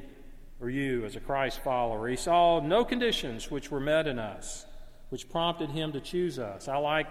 or 0.61 0.69
you 0.69 1.07
as 1.07 1.17
a 1.17 1.21
Christ 1.21 1.65
follower. 1.65 2.07
He 2.09 2.17
saw 2.17 2.61
no 2.61 2.85
conditions 2.85 3.51
which 3.51 3.71
were 3.71 3.81
met 3.81 4.07
in 4.07 4.19
us, 4.19 4.67
which 5.09 5.31
prompted 5.31 5.71
him 5.71 5.93
to 5.93 6.01
choose 6.01 6.39
us. 6.39 6.69
I 6.69 6.77
like 6.77 7.07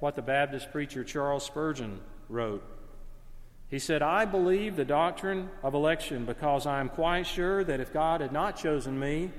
what 0.00 0.16
the 0.16 0.22
Baptist 0.22 0.72
preacher 0.72 1.04
Charles 1.04 1.44
Spurgeon 1.44 2.00
wrote. 2.30 2.64
He 3.68 3.78
said, 3.78 4.00
I 4.00 4.24
believe 4.24 4.76
the 4.76 4.86
doctrine 4.86 5.50
of 5.62 5.74
election 5.74 6.24
because 6.24 6.64
I 6.64 6.80
am 6.80 6.88
quite 6.88 7.26
sure 7.26 7.62
that 7.62 7.80
if 7.80 7.92
God 7.92 8.22
had 8.22 8.32
not 8.32 8.56
chosen 8.56 8.98
me, 8.98 9.32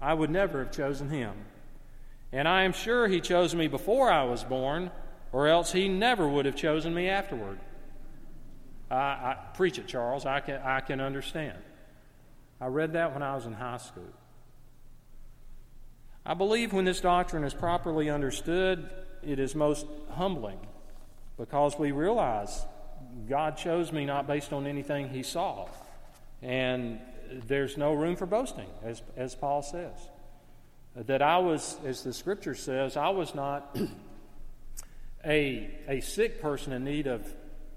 I 0.00 0.14
would 0.14 0.30
never 0.30 0.64
have 0.64 0.72
chosen 0.72 1.10
him. 1.10 1.32
And 2.32 2.48
I 2.48 2.64
am 2.64 2.72
sure 2.72 3.06
he 3.06 3.20
chose 3.20 3.54
me 3.54 3.68
before 3.68 4.10
I 4.10 4.24
was 4.24 4.42
born, 4.42 4.90
or 5.32 5.48
else 5.48 5.72
he 5.72 5.88
never 5.88 6.28
would 6.28 6.44
have 6.44 6.54
chosen 6.54 6.92
me 6.94 7.08
afterward. 7.08 7.58
I, 8.90 8.94
I 8.94 9.36
preach 9.54 9.78
it, 9.78 9.86
Charles. 9.88 10.26
I 10.26 10.40
can, 10.40 10.60
I 10.62 10.80
can 10.80 11.00
understand. 11.00 11.58
I 12.60 12.66
read 12.66 12.92
that 12.92 13.12
when 13.12 13.22
I 13.22 13.34
was 13.34 13.46
in 13.46 13.54
high 13.54 13.78
school. 13.78 14.12
I 16.24 16.34
believe 16.34 16.72
when 16.72 16.84
this 16.84 17.00
doctrine 17.00 17.42
is 17.42 17.54
properly 17.54 18.10
understood, 18.10 18.88
it 19.22 19.38
is 19.38 19.54
most 19.54 19.86
humbling 20.10 20.60
because 21.36 21.78
we 21.78 21.90
realize 21.90 22.64
God 23.28 23.56
chose 23.56 23.90
me 23.90 24.04
not 24.04 24.26
based 24.26 24.52
on 24.52 24.66
anything 24.66 25.08
He 25.08 25.22
saw. 25.22 25.68
And 26.42 27.00
there's 27.46 27.76
no 27.76 27.94
room 27.94 28.14
for 28.16 28.26
boasting, 28.26 28.68
as, 28.84 29.02
as 29.16 29.34
Paul 29.34 29.62
says. 29.62 29.96
That 30.94 31.22
I 31.22 31.38
was, 31.38 31.78
as 31.84 32.02
the 32.02 32.12
scripture 32.12 32.54
says, 32.54 32.96
I 32.96 33.08
was 33.08 33.34
not 33.34 33.76
a, 35.24 35.70
a 35.88 36.00
sick 36.00 36.40
person 36.40 36.72
in 36.72 36.84
need 36.84 37.06
of, 37.06 37.32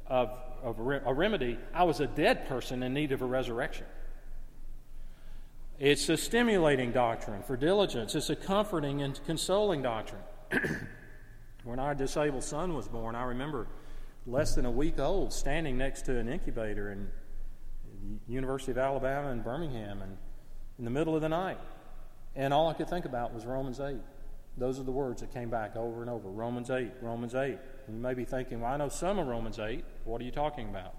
of, 0.07 0.29
of 0.63 0.79
a 0.79 1.13
remedy, 1.13 1.57
I 1.73 1.83
was 1.83 1.99
a 1.99 2.07
dead 2.07 2.47
person 2.47 2.83
in 2.83 2.93
need 2.93 3.11
of 3.11 3.21
a 3.21 3.25
resurrection. 3.25 3.85
It's 5.77 6.07
a 6.07 6.15
stimulating 6.15 6.91
doctrine 6.91 7.43
for 7.43 7.57
diligence. 7.57 8.15
It's 8.15 8.29
a 8.29 8.35
comforting 8.35 9.01
and 9.01 9.19
consoling 9.25 9.81
doctrine. 9.81 10.23
when 11.65 11.79
our 11.79 11.93
disabled 11.93 12.43
son 12.43 12.73
was 12.73 12.87
born, 12.87 13.15
I 13.15 13.23
remember 13.23 13.67
less 14.25 14.55
than 14.55 14.65
a 14.65 14.71
week 14.71 14.99
old 14.99 15.33
standing 15.33 15.77
next 15.77 16.03
to 16.03 16.17
an 16.17 16.29
incubator 16.29 16.91
in 16.91 17.09
the 18.27 18.33
University 18.33 18.71
of 18.71 18.77
Alabama 18.77 19.29
in 19.31 19.41
Birmingham 19.41 20.01
and 20.01 20.17
in 20.79 20.85
the 20.85 20.91
middle 20.91 21.15
of 21.15 21.21
the 21.21 21.29
night. 21.29 21.59
And 22.35 22.53
all 22.53 22.69
I 22.69 22.73
could 22.73 22.89
think 22.89 23.05
about 23.05 23.33
was 23.33 23.45
Romans 23.45 23.79
8. 23.79 23.97
Those 24.57 24.79
are 24.79 24.83
the 24.83 24.91
words 24.91 25.21
that 25.21 25.33
came 25.33 25.49
back 25.49 25.75
over 25.75 26.01
and 26.01 26.09
over 26.09 26.29
Romans 26.29 26.69
8, 26.69 26.91
Romans 27.01 27.35
8. 27.35 27.57
And 27.87 27.95
you 27.95 28.01
may 28.01 28.13
be 28.13 28.23
thinking, 28.23 28.61
well, 28.61 28.71
I 28.71 28.77
know 28.77 28.89
some 28.89 29.19
of 29.19 29.27
Romans 29.27 29.59
8. 29.59 29.83
What 30.05 30.21
are 30.21 30.23
you 30.23 30.31
talking 30.31 30.69
about? 30.69 30.95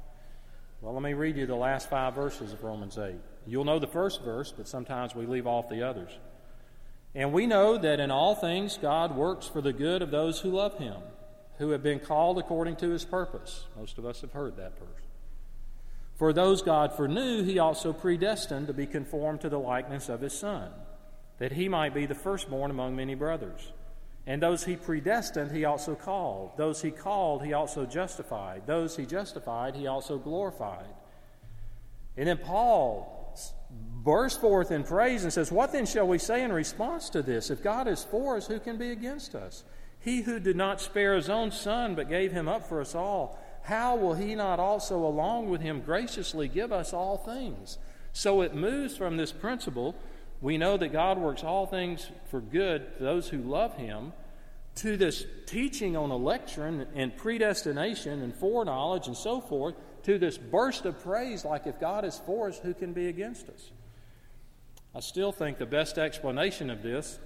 Well, 0.83 0.93
let 0.93 1.03
me 1.03 1.15
read 1.15 1.37
you 1.37 1.47
the 1.47 1.55
last 1.55 1.89
five 1.89 2.15
verses 2.15 2.53
of 2.53 2.63
Romans 2.63 2.99
8. 2.99 3.15
You'll 3.47 3.65
know 3.65 3.79
the 3.79 3.87
first 3.87 4.23
verse, 4.23 4.53
but 4.55 4.69
sometimes 4.69 5.15
we 5.15 5.25
leave 5.25 5.47
off 5.47 5.71
the 5.71 5.83
others. 5.83 6.11
And 7.15 7.33
we 7.33 7.47
know 7.47 7.79
that 7.79 7.99
in 7.99 8.11
all 8.11 8.35
things 8.35 8.79
God 8.81 9.17
works 9.17 9.47
for 9.47 9.63
the 9.63 9.73
good 9.73 10.03
of 10.03 10.11
those 10.11 10.41
who 10.41 10.51
love 10.51 10.77
him, 10.77 10.97
who 11.57 11.71
have 11.71 11.83
been 11.83 11.99
called 11.99 12.39
according 12.39 12.77
to 12.77 12.91
his 12.91 13.07
purpose. 13.07 13.65
Most 13.75 13.97
of 13.97 14.05
us 14.05 14.21
have 14.21 14.33
heard 14.33 14.59
that 14.59 14.79
verse. 14.79 15.07
For 16.17 16.33
those 16.35 16.61
God 16.61 16.93
foreknew, 16.95 17.43
he 17.43 17.59
also 17.59 17.93
predestined 17.93 18.67
to 18.67 18.75
be 18.75 18.87
conformed 18.87 19.41
to 19.43 19.49
the 19.49 19.59
likeness 19.59 20.11
of 20.11 20.21
his 20.21 20.39
Son, 20.39 20.71
that 21.39 21.53
he 21.53 21.69
might 21.69 21.95
be 21.95 22.07
the 22.07 22.15
firstborn 22.15 22.71
among 22.71 22.97
many 22.97 23.15
brothers. 23.15 23.73
And 24.27 24.43
those 24.43 24.65
he 24.65 24.77
predestined, 24.77 25.53
he 25.53 25.65
also 25.65 25.95
called. 25.95 26.57
Those 26.57 26.83
he 26.83 26.91
called, 26.91 27.45
he 27.45 27.53
also 27.53 27.87
justified. 27.87 28.67
Those 28.67 28.97
he 28.97 29.07
justified, 29.07 29.77
he 29.77 29.87
also 29.87 30.19
glorified. 30.19 30.95
And 32.17 32.27
then 32.27 32.39
Paul 32.39 33.13
bursts 34.03 34.39
forth 34.39 34.71
in 34.71 34.83
praise 34.83 35.23
and 35.23 35.33
says, 35.33 35.53
What 35.53 35.73
then 35.73 35.87
shall 35.87 36.09
we 36.09 36.19
say 36.19 36.43
in 36.43 36.53
response 36.53 37.11
to 37.11 37.23
this? 37.23 37.51
If 37.51 37.63
God 37.63 37.87
is 37.87 38.03
for 38.03 38.37
us, 38.37 38.47
who 38.47 38.59
can 38.59 38.79
be 38.79 38.91
against 38.91 39.35
us? 39.35 39.65
He 40.01 40.23
who 40.23 40.41
did 40.41 40.57
not 40.57 40.81
spare 40.81 41.15
his 41.15 41.29
own 41.29 41.51
son, 41.51 41.95
but 41.95 42.09
gave 42.09 42.33
him 42.33 42.49
up 42.49 42.69
for 42.69 42.81
us 42.81 42.95
all, 42.95 43.39
how 43.63 43.97
will 43.97 44.15
he 44.15 44.37
not 44.37 44.61
also, 44.61 44.99
along 44.99 45.51
with 45.51 45.61
him, 45.61 45.81
graciously 45.81 46.47
give 46.47 46.73
us 46.73 46.93
all 46.93 47.17
things? 47.17 47.79
So 48.13 48.41
it 48.41 48.55
moves 48.55 48.97
from 48.97 49.17
this 49.17 49.33
principle. 49.33 49.97
We 50.41 50.59
know 50.59 50.77
that 50.77 50.93
God 50.93 51.19
works 51.19 51.43
all 51.43 51.67
things 51.67 52.11
for 52.31 52.41
good 52.41 52.99
to 52.99 53.05
those 53.05 53.29
who 53.29 53.39
love 53.39 53.75
him, 53.77 54.13
to 54.77 54.97
this 54.97 55.25
teaching 55.47 55.97
on 55.97 56.11
election 56.11 56.87
and 56.95 57.17
predestination 57.17 58.23
and 58.23 58.35
foreknowledge 58.35 59.07
and 59.07 59.17
so 59.17 59.41
forth, 59.41 59.75
to 60.03 60.19
this 60.19 60.37
burst 60.39 60.85
of 60.85 61.03
praise 61.03 61.45
like 61.45 61.67
if 61.67 61.81
God 61.81 62.05
is 62.05 62.21
for 62.27 62.49
us, 62.49 62.59
who 62.59 62.75
can 62.75 62.93
be 62.93 63.09
against 63.09 63.49
us? 63.49 63.71
I 64.95 65.01
still 65.01 65.33
think 65.33 65.59
the 65.59 65.67
best 65.67 65.99
explanation 65.99 66.71
of 66.71 66.83
this 66.83 67.19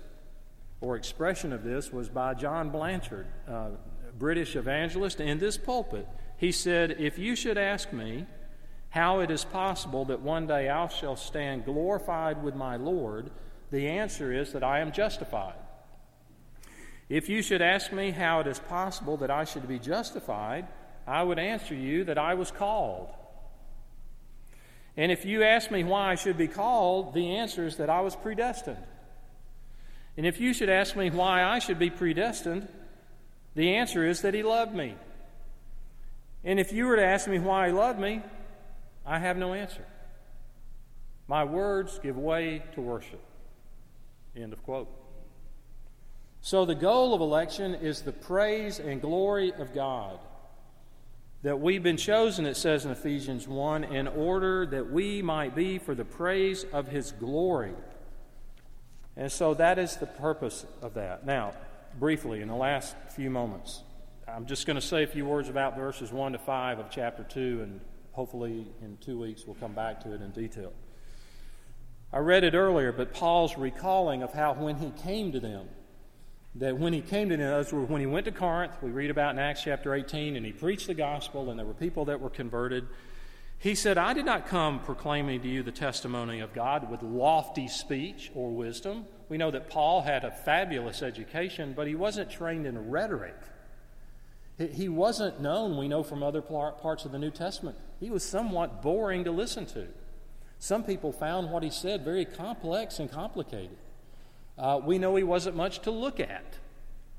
or 0.80 0.96
expression 0.96 1.52
of 1.52 1.62
this 1.62 1.92
was 1.92 2.08
by 2.08 2.34
John 2.34 2.70
Blanchard, 2.70 3.26
uh, 3.46 3.70
British 4.18 4.56
evangelist, 4.56 5.20
in 5.20 5.38
this 5.38 5.58
pulpit. 5.58 6.06
He 6.36 6.52
said, 6.52 6.96
If 6.98 7.18
you 7.18 7.36
should 7.36 7.58
ask 7.58 7.92
me 7.92 8.26
how 8.90 9.20
it 9.20 9.30
is 9.30 9.44
possible 9.44 10.04
that 10.06 10.20
one 10.20 10.46
day 10.46 10.68
I 10.68 10.88
shall 10.88 11.16
stand 11.16 11.64
glorified 11.64 12.42
with 12.42 12.54
my 12.54 12.76
Lord, 12.76 13.30
the 13.70 13.88
answer 13.88 14.32
is 14.32 14.52
that 14.52 14.64
I 14.64 14.80
am 14.80 14.92
justified. 14.92 15.54
If 17.08 17.28
you 17.28 17.42
should 17.42 17.62
ask 17.62 17.92
me 17.92 18.10
how 18.10 18.40
it 18.40 18.46
is 18.46 18.58
possible 18.58 19.16
that 19.18 19.30
I 19.30 19.44
should 19.44 19.66
be 19.66 19.78
justified, 19.78 20.66
I 21.06 21.22
would 21.22 21.38
answer 21.38 21.74
you 21.74 22.04
that 22.04 22.18
I 22.18 22.34
was 22.34 22.50
called. 22.50 23.08
And 24.96 25.10
if 25.10 25.24
you 25.24 25.42
ask 25.44 25.70
me 25.70 25.84
why 25.84 26.10
I 26.10 26.14
should 26.16 26.36
be 26.36 26.48
called, 26.48 27.14
the 27.14 27.36
answer 27.36 27.66
is 27.66 27.76
that 27.76 27.90
I 27.90 28.00
was 28.00 28.14
predestined. 28.16 28.84
And 30.16 30.26
if 30.26 30.40
you 30.40 30.52
should 30.52 30.68
ask 30.68 30.96
me 30.96 31.10
why 31.10 31.42
I 31.42 31.60
should 31.60 31.78
be 31.78 31.90
predestined, 31.90 32.68
the 33.54 33.76
answer 33.76 34.06
is 34.06 34.22
that 34.22 34.34
He 34.34 34.42
loved 34.42 34.74
me. 34.74 34.96
And 36.44 36.58
if 36.58 36.72
you 36.72 36.86
were 36.86 36.96
to 36.96 37.04
ask 37.04 37.28
me 37.28 37.38
why 37.38 37.68
He 37.68 37.72
loved 37.72 37.98
me, 37.98 38.22
I 39.10 39.18
have 39.18 39.36
no 39.36 39.54
answer. 39.54 39.84
My 41.26 41.42
words 41.42 41.98
give 42.00 42.16
way 42.16 42.62
to 42.74 42.80
worship. 42.80 43.20
End 44.36 44.52
of 44.52 44.62
quote. 44.62 44.88
So, 46.40 46.64
the 46.64 46.76
goal 46.76 47.12
of 47.12 47.20
election 47.20 47.74
is 47.74 48.02
the 48.02 48.12
praise 48.12 48.78
and 48.78 49.00
glory 49.00 49.52
of 49.52 49.74
God 49.74 50.20
that 51.42 51.58
we've 51.58 51.82
been 51.82 51.96
chosen, 51.96 52.46
it 52.46 52.56
says 52.56 52.84
in 52.84 52.92
Ephesians 52.92 53.48
1, 53.48 53.82
in 53.84 54.06
order 54.06 54.64
that 54.66 54.92
we 54.92 55.22
might 55.22 55.56
be 55.56 55.78
for 55.78 55.96
the 55.96 56.04
praise 56.04 56.64
of 56.72 56.86
his 56.86 57.10
glory. 57.10 57.74
And 59.16 59.32
so 59.32 59.54
that 59.54 59.78
is 59.78 59.96
the 59.96 60.06
purpose 60.06 60.64
of 60.82 60.94
that. 60.94 61.26
Now, 61.26 61.54
briefly, 61.98 62.42
in 62.42 62.48
the 62.48 62.54
last 62.54 62.94
few 63.16 63.28
moments, 63.28 63.82
I'm 64.28 64.46
just 64.46 64.66
going 64.66 64.76
to 64.76 64.86
say 64.86 65.02
a 65.02 65.08
few 65.08 65.26
words 65.26 65.48
about 65.48 65.76
verses 65.76 66.12
1 66.12 66.32
to 66.32 66.38
5 66.38 66.78
of 66.78 66.90
chapter 66.90 67.24
2, 67.24 67.60
and 67.62 67.80
hopefully 68.12 68.66
in 68.82 68.96
two 69.00 69.18
weeks 69.18 69.46
we'll 69.46 69.56
come 69.56 69.72
back 69.72 70.00
to 70.00 70.14
it 70.14 70.20
in 70.22 70.30
detail. 70.30 70.72
I 72.12 72.18
read 72.18 72.42
it 72.42 72.54
earlier, 72.54 72.90
but 72.90 73.14
Paul's 73.14 73.56
recalling 73.56 74.22
of 74.22 74.32
how 74.32 74.54
when 74.54 74.76
he 74.76 74.90
came 75.02 75.30
to 75.32 75.40
them, 75.40 75.68
that 76.56 76.76
when 76.76 76.92
he 76.92 77.00
came 77.00 77.28
to 77.28 77.36
them, 77.36 77.64
when 77.88 78.00
he 78.00 78.06
went 78.06 78.24
to 78.24 78.32
Corinth, 78.32 78.72
we 78.82 78.90
read 78.90 79.10
about 79.10 79.34
in 79.34 79.38
Acts 79.38 79.62
chapter 79.62 79.94
18, 79.94 80.34
and 80.34 80.44
he 80.44 80.50
preached 80.50 80.88
the 80.88 80.94
gospel, 80.94 81.50
and 81.50 81.58
there 81.58 81.66
were 81.66 81.74
people 81.74 82.06
that 82.06 82.20
were 82.20 82.30
converted. 82.30 82.88
He 83.60 83.76
said, 83.76 83.96
I 83.96 84.14
did 84.14 84.24
not 84.24 84.48
come 84.48 84.80
proclaiming 84.80 85.42
to 85.42 85.48
you 85.48 85.62
the 85.62 85.70
testimony 85.70 86.40
of 86.40 86.52
God 86.52 86.90
with 86.90 87.02
lofty 87.02 87.68
speech 87.68 88.32
or 88.34 88.50
wisdom. 88.50 89.04
We 89.28 89.38
know 89.38 89.52
that 89.52 89.70
Paul 89.70 90.02
had 90.02 90.24
a 90.24 90.32
fabulous 90.32 91.02
education, 91.02 91.74
but 91.76 91.86
he 91.86 91.94
wasn't 91.94 92.30
trained 92.30 92.66
in 92.66 92.90
rhetoric. 92.90 93.36
He 94.72 94.88
wasn't 94.88 95.40
known, 95.40 95.76
we 95.76 95.88
know 95.88 96.02
from 96.02 96.22
other 96.22 96.42
parts 96.42 97.04
of 97.04 97.12
the 97.12 97.18
New 97.18 97.30
Testament. 97.30 97.76
He 97.98 98.10
was 98.10 98.22
somewhat 98.22 98.82
boring 98.82 99.24
to 99.24 99.30
listen 99.30 99.66
to. 99.66 99.86
Some 100.58 100.84
people 100.84 101.12
found 101.12 101.50
what 101.50 101.62
he 101.62 101.70
said 101.70 102.04
very 102.04 102.26
complex 102.26 102.98
and 102.98 103.10
complicated 103.10 103.76
uh, 104.60 104.78
we 104.84 104.98
know 104.98 105.16
he 105.16 105.22
wasn't 105.22 105.56
much 105.56 105.80
to 105.80 105.90
look 105.90 106.20
at. 106.20 106.44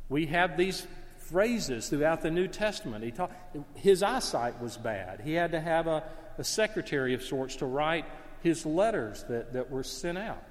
We 0.09 0.27
have 0.27 0.57
these 0.57 0.85
phrases 1.17 1.89
throughout 1.89 2.21
the 2.21 2.29
New 2.29 2.47
Testament. 2.47 3.03
He 3.03 3.11
taught, 3.11 3.31
his 3.75 4.03
eyesight 4.03 4.61
was 4.61 4.77
bad. 4.77 5.21
He 5.21 5.33
had 5.33 5.51
to 5.53 5.59
have 5.59 5.87
a, 5.87 6.03
a 6.37 6.43
secretary 6.43 7.15
of 7.15 7.23
sorts 7.23 7.55
to 7.57 7.65
write 7.65 8.05
his 8.43 8.65
letters 8.65 9.23
that, 9.27 9.53
that 9.53 9.71
were 9.71 9.83
sent 9.83 10.19
out. 10.19 10.43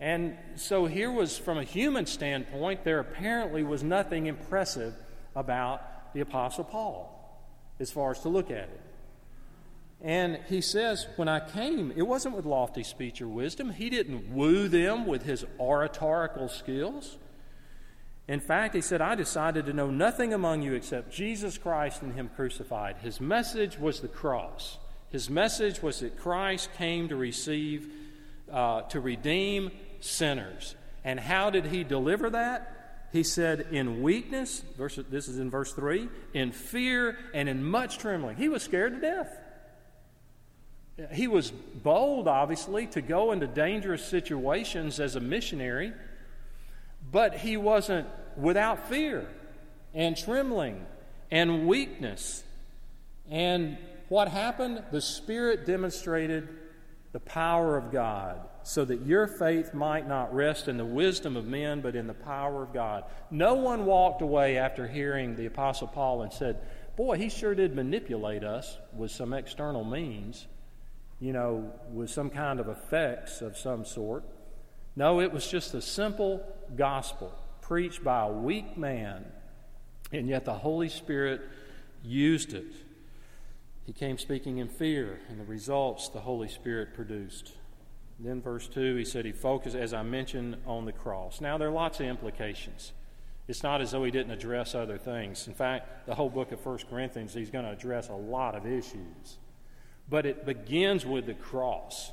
And 0.00 0.36
so 0.54 0.86
here 0.86 1.10
was, 1.10 1.36
from 1.36 1.58
a 1.58 1.64
human 1.64 2.06
standpoint, 2.06 2.84
there 2.84 3.00
apparently 3.00 3.62
was 3.62 3.82
nothing 3.82 4.26
impressive 4.26 4.94
about 5.34 5.82
the 6.12 6.20
Apostle 6.20 6.64
Paul 6.64 7.14
as 7.80 7.90
far 7.90 8.10
as 8.10 8.20
to 8.20 8.28
look 8.28 8.50
at 8.50 8.68
it. 8.68 8.80
And 10.00 10.38
he 10.48 10.60
says, 10.60 11.06
When 11.16 11.28
I 11.28 11.40
came, 11.40 11.92
it 11.96 12.02
wasn't 12.02 12.36
with 12.36 12.44
lofty 12.44 12.84
speech 12.84 13.20
or 13.20 13.28
wisdom. 13.28 13.70
He 13.70 13.90
didn't 13.90 14.32
woo 14.32 14.68
them 14.68 15.06
with 15.06 15.22
his 15.22 15.44
oratorical 15.58 16.48
skills. 16.48 17.18
In 18.28 18.40
fact, 18.40 18.74
he 18.74 18.82
said, 18.82 19.00
I 19.00 19.14
decided 19.14 19.66
to 19.66 19.72
know 19.72 19.90
nothing 19.90 20.34
among 20.34 20.62
you 20.62 20.74
except 20.74 21.10
Jesus 21.10 21.56
Christ 21.56 22.02
and 22.02 22.14
Him 22.14 22.30
crucified. 22.36 22.96
His 22.98 23.22
message 23.22 23.78
was 23.78 24.00
the 24.00 24.08
cross. 24.08 24.76
His 25.08 25.30
message 25.30 25.82
was 25.82 26.00
that 26.00 26.18
Christ 26.18 26.68
came 26.76 27.08
to 27.08 27.16
receive, 27.16 27.90
uh, 28.52 28.82
to 28.82 29.00
redeem 29.00 29.70
sinners. 30.00 30.74
And 31.04 31.18
how 31.18 31.48
did 31.48 31.64
he 31.64 31.84
deliver 31.84 32.28
that? 32.30 32.77
He 33.12 33.22
said, 33.22 33.68
in 33.72 34.02
weakness, 34.02 34.62
verse, 34.76 34.98
this 35.10 35.28
is 35.28 35.38
in 35.38 35.50
verse 35.50 35.72
3, 35.72 36.08
in 36.34 36.52
fear 36.52 37.16
and 37.32 37.48
in 37.48 37.64
much 37.64 37.98
trembling. 37.98 38.36
He 38.36 38.48
was 38.48 38.62
scared 38.62 38.94
to 38.94 39.00
death. 39.00 39.34
He 41.12 41.28
was 41.28 41.50
bold, 41.50 42.28
obviously, 42.28 42.86
to 42.88 43.00
go 43.00 43.32
into 43.32 43.46
dangerous 43.46 44.04
situations 44.04 45.00
as 45.00 45.16
a 45.16 45.20
missionary, 45.20 45.92
but 47.10 47.34
he 47.34 47.56
wasn't 47.56 48.08
without 48.36 48.88
fear 48.88 49.26
and 49.94 50.16
trembling 50.16 50.84
and 51.30 51.66
weakness. 51.66 52.42
And 53.30 53.78
what 54.08 54.28
happened? 54.28 54.82
The 54.90 55.00
Spirit 55.00 55.66
demonstrated 55.66 56.48
the 57.12 57.20
power 57.20 57.76
of 57.76 57.90
God 57.90 58.40
so 58.62 58.84
that 58.84 59.06
your 59.06 59.26
faith 59.26 59.72
might 59.72 60.06
not 60.06 60.34
rest 60.34 60.68
in 60.68 60.76
the 60.76 60.84
wisdom 60.84 61.36
of 61.36 61.46
men, 61.46 61.80
but 61.80 61.96
in 61.96 62.06
the 62.06 62.14
power 62.14 62.62
of 62.62 62.72
God. 62.72 63.04
No 63.30 63.54
one 63.54 63.86
walked 63.86 64.20
away 64.20 64.58
after 64.58 64.86
hearing 64.86 65.34
the 65.34 65.46
Apostle 65.46 65.88
Paul 65.88 66.22
and 66.22 66.32
said, 66.32 66.60
Boy, 66.96 67.16
he 67.16 67.28
sure 67.28 67.54
did 67.54 67.74
manipulate 67.74 68.44
us 68.44 68.76
with 68.92 69.10
some 69.10 69.32
external 69.32 69.84
means, 69.84 70.46
you 71.20 71.32
know, 71.32 71.72
with 71.92 72.10
some 72.10 72.28
kind 72.28 72.60
of 72.60 72.68
effects 72.68 73.40
of 73.40 73.56
some 73.56 73.84
sort. 73.84 74.24
No, 74.96 75.20
it 75.20 75.32
was 75.32 75.46
just 75.46 75.74
a 75.74 75.80
simple 75.80 76.44
gospel 76.76 77.32
preached 77.62 78.02
by 78.02 78.26
a 78.26 78.32
weak 78.32 78.76
man, 78.76 79.24
and 80.12 80.28
yet 80.28 80.44
the 80.44 80.54
Holy 80.54 80.88
Spirit 80.88 81.40
used 82.02 82.52
it. 82.52 82.72
He 83.88 83.94
came 83.94 84.18
speaking 84.18 84.58
in 84.58 84.68
fear, 84.68 85.18
and 85.30 85.40
the 85.40 85.46
results 85.46 86.10
the 86.10 86.20
Holy 86.20 86.48
Spirit 86.48 86.92
produced. 86.92 87.52
Then, 88.20 88.42
verse 88.42 88.68
2, 88.68 88.96
he 88.96 89.04
said 89.06 89.24
he 89.24 89.32
focused, 89.32 89.74
as 89.74 89.94
I 89.94 90.02
mentioned, 90.02 90.58
on 90.66 90.84
the 90.84 90.92
cross. 90.92 91.40
Now, 91.40 91.56
there 91.56 91.68
are 91.68 91.72
lots 91.72 91.98
of 91.98 92.04
implications. 92.04 92.92
It's 93.46 93.62
not 93.62 93.80
as 93.80 93.92
though 93.92 94.04
he 94.04 94.10
didn't 94.10 94.32
address 94.32 94.74
other 94.74 94.98
things. 94.98 95.48
In 95.48 95.54
fact, 95.54 96.06
the 96.06 96.14
whole 96.14 96.28
book 96.28 96.52
of 96.52 96.66
1 96.66 96.80
Corinthians, 96.90 97.32
he's 97.32 97.48
going 97.48 97.64
to 97.64 97.70
address 97.70 98.10
a 98.10 98.14
lot 98.14 98.54
of 98.54 98.66
issues. 98.66 99.38
But 100.06 100.26
it 100.26 100.44
begins 100.44 101.06
with 101.06 101.24
the 101.24 101.32
cross, 101.32 102.12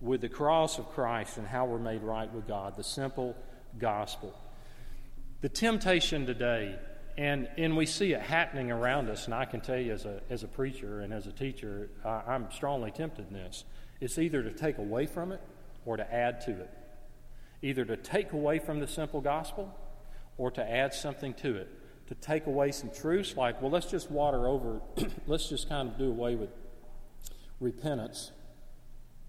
with 0.00 0.22
the 0.22 0.30
cross 0.30 0.78
of 0.78 0.88
Christ 0.92 1.36
and 1.36 1.46
how 1.46 1.66
we're 1.66 1.78
made 1.78 2.02
right 2.02 2.32
with 2.32 2.48
God, 2.48 2.74
the 2.74 2.84
simple 2.84 3.36
gospel. 3.78 4.34
The 5.42 5.50
temptation 5.50 6.24
today 6.24 6.78
and, 7.18 7.48
and 7.58 7.76
we 7.76 7.86
see 7.86 8.12
it 8.12 8.20
happening 8.20 8.70
around 8.70 9.10
us, 9.10 9.26
and 9.26 9.34
I 9.34 9.44
can 9.44 9.60
tell 9.60 9.78
you 9.78 9.92
as 9.92 10.04
a, 10.06 10.20
as 10.30 10.42
a 10.42 10.48
preacher 10.48 11.00
and 11.00 11.12
as 11.12 11.26
a 11.26 11.32
teacher, 11.32 11.90
uh, 12.04 12.22
I'm 12.26 12.50
strongly 12.50 12.90
tempted 12.90 13.28
in 13.28 13.34
this. 13.34 13.64
It's 14.00 14.18
either 14.18 14.42
to 14.42 14.50
take 14.50 14.78
away 14.78 15.06
from 15.06 15.32
it 15.32 15.40
or 15.84 15.96
to 15.96 16.14
add 16.14 16.40
to 16.42 16.52
it. 16.52 16.70
Either 17.60 17.84
to 17.84 17.96
take 17.96 18.32
away 18.32 18.58
from 18.58 18.80
the 18.80 18.86
simple 18.86 19.20
gospel 19.20 19.76
or 20.38 20.50
to 20.50 20.62
add 20.62 20.94
something 20.94 21.34
to 21.34 21.56
it. 21.56 21.68
To 22.08 22.14
take 22.14 22.46
away 22.46 22.72
some 22.72 22.90
truths 22.90 23.36
like, 23.36 23.60
well, 23.60 23.70
let's 23.70 23.86
just 23.86 24.10
water 24.10 24.48
over, 24.48 24.80
let's 25.26 25.48
just 25.48 25.68
kind 25.68 25.88
of 25.88 25.98
do 25.98 26.08
away 26.08 26.34
with 26.34 26.50
repentance. 27.60 28.32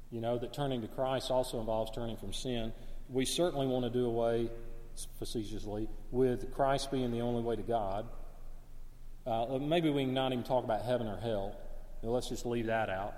You 0.09 0.21
know, 0.21 0.37
that 0.37 0.53
turning 0.53 0.81
to 0.81 0.87
Christ 0.87 1.31
also 1.31 1.59
involves 1.59 1.91
turning 1.91 2.17
from 2.17 2.33
sin. 2.33 2.71
We 3.09 3.25
certainly 3.25 3.67
want 3.67 3.83
to 3.85 3.89
do 3.89 4.05
away 4.05 4.49
facetiously, 5.19 5.87
with 6.11 6.53
Christ 6.53 6.91
being 6.91 7.11
the 7.11 7.21
only 7.21 7.41
way 7.41 7.55
to 7.55 7.61
God. 7.61 8.07
Uh, 9.25 9.57
maybe 9.59 9.89
we 9.89 10.03
can 10.03 10.13
not 10.13 10.33
even 10.33 10.43
talk 10.43 10.63
about 10.63 10.81
heaven 10.81 11.07
or 11.07 11.17
hell. 11.17 11.55
Let's 12.01 12.29
just 12.29 12.45
leave 12.45 12.65
that 12.65 12.89
out. 12.89 13.13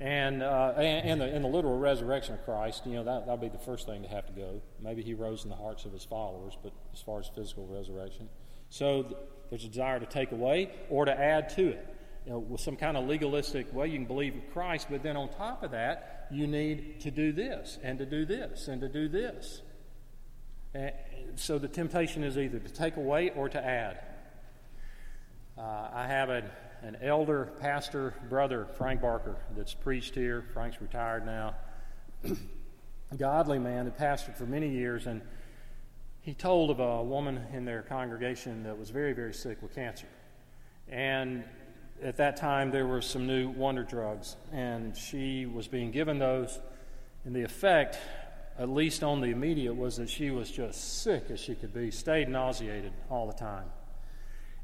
And, 0.00 0.42
uh, 0.42 0.72
and, 0.76 1.08
and, 1.08 1.20
the, 1.20 1.24
and 1.26 1.44
the 1.44 1.48
literal 1.48 1.78
resurrection 1.78 2.34
of 2.34 2.44
Christ, 2.44 2.84
you 2.84 2.94
know, 2.94 3.04
that, 3.04 3.26
that'll 3.26 3.36
be 3.36 3.48
the 3.48 3.58
first 3.58 3.86
thing 3.86 4.02
to 4.02 4.08
have 4.08 4.26
to 4.26 4.32
go. 4.32 4.60
Maybe 4.82 5.02
he 5.02 5.14
rose 5.14 5.44
in 5.44 5.50
the 5.50 5.56
hearts 5.56 5.84
of 5.84 5.92
his 5.92 6.04
followers, 6.04 6.58
but 6.62 6.72
as 6.92 7.00
far 7.00 7.20
as 7.20 7.28
physical 7.28 7.66
resurrection. 7.66 8.28
So 8.70 9.04
th- 9.04 9.16
there's 9.50 9.64
a 9.64 9.68
desire 9.68 10.00
to 10.00 10.06
take 10.06 10.32
away 10.32 10.72
or 10.90 11.04
to 11.04 11.12
add 11.12 11.50
to 11.50 11.68
it. 11.68 11.86
You 12.26 12.32
know, 12.32 12.38
with 12.40 12.60
some 12.60 12.76
kind 12.76 12.96
of 12.96 13.06
legalistic 13.06 13.72
way, 13.72 13.86
you 13.88 13.98
can 13.98 14.06
believe 14.06 14.34
in 14.34 14.42
Christ, 14.52 14.88
but 14.90 15.02
then 15.02 15.16
on 15.16 15.28
top 15.28 15.62
of 15.62 15.70
that, 15.70 16.26
you 16.32 16.46
need 16.46 17.00
to 17.00 17.10
do 17.10 17.32
this 17.32 17.78
and 17.82 17.98
to 17.98 18.06
do 18.06 18.24
this 18.24 18.66
and 18.66 18.80
to 18.80 18.88
do 18.88 19.08
this. 19.08 19.62
Eh, 20.74 20.90
so 21.36 21.56
the 21.56 21.68
temptation 21.68 22.24
is 22.24 22.36
either 22.36 22.58
to 22.58 22.72
take 22.72 22.96
away 22.96 23.30
or 23.30 23.48
to 23.48 23.64
add. 23.64 24.00
Uh, 25.56 25.88
I 25.92 26.06
have 26.08 26.30
an, 26.30 26.44
an 26.82 26.96
elder 27.00 27.52
pastor 27.60 28.14
brother, 28.28 28.66
Frank 28.76 29.00
Barker, 29.00 29.36
that's 29.56 29.72
preached 29.72 30.16
here. 30.16 30.44
Frank's 30.52 30.80
retired 30.80 31.24
now. 31.24 31.54
Godly 33.16 33.60
man 33.60 33.84
that 33.84 33.96
pastored 33.96 34.36
for 34.36 34.46
many 34.46 34.68
years, 34.68 35.06
and 35.06 35.22
he 36.22 36.34
told 36.34 36.70
of 36.70 36.80
a 36.80 37.04
woman 37.04 37.40
in 37.52 37.64
their 37.64 37.82
congregation 37.82 38.64
that 38.64 38.76
was 38.76 38.90
very, 38.90 39.12
very 39.12 39.32
sick 39.32 39.62
with 39.62 39.76
cancer. 39.76 40.08
And 40.88 41.44
at 42.02 42.16
that 42.16 42.36
time, 42.36 42.72
there 42.72 42.86
were 42.86 43.00
some 43.00 43.28
new 43.28 43.48
wonder 43.50 43.84
drugs, 43.84 44.34
and 44.52 44.96
she 44.96 45.46
was 45.46 45.68
being 45.68 45.92
given 45.92 46.18
those. 46.18 46.58
And 47.24 47.34
the 47.36 47.42
effect 47.44 47.96
at 48.58 48.68
least 48.68 49.02
on 49.02 49.20
the 49.20 49.28
immediate, 49.28 49.74
was 49.74 49.96
that 49.96 50.08
she 50.08 50.30
was 50.30 50.50
just 50.50 51.02
sick 51.02 51.24
as 51.30 51.40
she 51.40 51.54
could 51.54 51.74
be, 51.74 51.90
stayed 51.90 52.28
nauseated 52.28 52.92
all 53.10 53.26
the 53.26 53.32
time. 53.32 53.66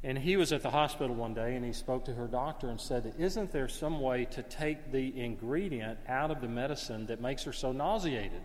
And 0.02 0.16
he 0.16 0.36
was 0.36 0.52
at 0.52 0.62
the 0.62 0.70
hospital 0.70 1.14
one 1.14 1.34
day 1.34 1.56
and 1.56 1.64
he 1.64 1.72
spoke 1.72 2.06
to 2.06 2.14
her 2.14 2.26
doctor 2.26 2.68
and 2.68 2.80
said, 2.80 3.14
Isn't 3.18 3.52
there 3.52 3.68
some 3.68 4.00
way 4.00 4.24
to 4.26 4.42
take 4.42 4.92
the 4.92 5.20
ingredient 5.20 5.98
out 6.08 6.30
of 6.30 6.40
the 6.40 6.48
medicine 6.48 7.06
that 7.06 7.20
makes 7.20 7.44
her 7.44 7.52
so 7.52 7.72
nauseated? 7.72 8.42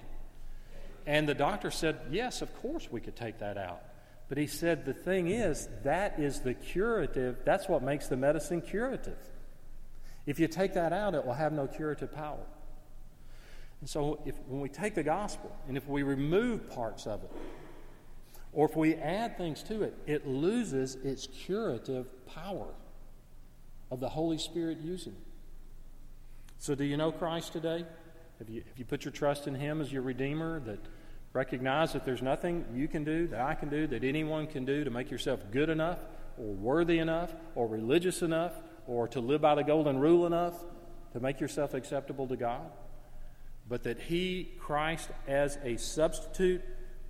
And 1.07 1.29
the 1.29 1.35
doctor 1.35 1.71
said, 1.71 1.97
Yes, 2.11 2.41
of 2.41 2.53
course 2.61 2.91
we 2.91 2.99
could 2.99 3.15
take 3.15 3.39
that 3.39 3.57
out. 3.57 3.81
But 4.27 4.37
he 4.37 4.47
said, 4.47 4.83
The 4.83 4.93
thing 4.93 5.29
is, 5.29 5.69
that 5.83 6.19
is 6.19 6.41
the 6.41 6.55
curative, 6.55 7.37
that's 7.45 7.69
what 7.69 7.81
makes 7.81 8.07
the 8.07 8.17
medicine 8.17 8.61
curative. 8.61 9.19
If 10.25 10.39
you 10.39 10.47
take 10.47 10.73
that 10.73 10.91
out, 10.91 11.15
it 11.15 11.25
will 11.25 11.33
have 11.33 11.53
no 11.53 11.67
curative 11.67 12.11
power. 12.11 12.43
And 13.85 13.89
so, 13.91 14.19
if, 14.25 14.33
when 14.47 14.61
we 14.61 14.69
take 14.69 14.95
the 14.95 15.03
gospel 15.03 15.55
and 15.67 15.77
if 15.77 15.87
we 15.87 16.01
remove 16.01 16.71
parts 16.71 17.05
of 17.05 17.23
it, 17.23 17.31
or 18.51 18.67
if 18.67 18.75
we 18.75 18.95
add 18.95 19.37
things 19.37 19.61
to 19.61 19.83
it, 19.83 19.93
it 20.07 20.25
loses 20.25 20.95
its 20.95 21.27
curative 21.27 22.07
power 22.25 22.73
of 23.91 23.99
the 23.99 24.09
Holy 24.09 24.39
Spirit 24.39 24.79
using 24.79 25.13
it. 25.13 25.27
So, 26.57 26.73
do 26.73 26.83
you 26.83 26.97
know 26.97 27.11
Christ 27.11 27.53
today? 27.53 27.85
Have 28.39 28.49
you, 28.49 28.63
have 28.67 28.79
you 28.79 28.85
put 28.85 29.05
your 29.05 29.11
trust 29.11 29.45
in 29.45 29.53
Him 29.53 29.79
as 29.81 29.93
your 29.93 30.01
Redeemer? 30.01 30.61
That 30.61 30.79
recognize 31.33 31.93
that 31.93 32.05
there's 32.05 32.23
nothing 32.23 32.65
you 32.73 32.87
can 32.87 33.03
do, 33.03 33.27
that 33.27 33.39
I 33.39 33.53
can 33.53 33.69
do, 33.69 33.85
that 33.85 34.03
anyone 34.03 34.47
can 34.47 34.65
do 34.65 34.83
to 34.83 34.89
make 34.89 35.11
yourself 35.11 35.41
good 35.51 35.69
enough, 35.69 35.99
or 36.39 36.55
worthy 36.55 36.97
enough, 36.97 37.35
or 37.53 37.67
religious 37.67 38.23
enough, 38.23 38.53
or 38.87 39.07
to 39.09 39.19
live 39.19 39.41
by 39.41 39.53
the 39.53 39.63
golden 39.63 39.99
rule 39.99 40.25
enough 40.25 40.55
to 41.13 41.19
make 41.19 41.39
yourself 41.39 41.75
acceptable 41.75 42.25
to 42.25 42.35
God? 42.35 42.71
But 43.67 43.83
that 43.83 43.99
he, 43.99 44.51
Christ, 44.59 45.09
as 45.27 45.57
a 45.63 45.77
substitute, 45.77 46.61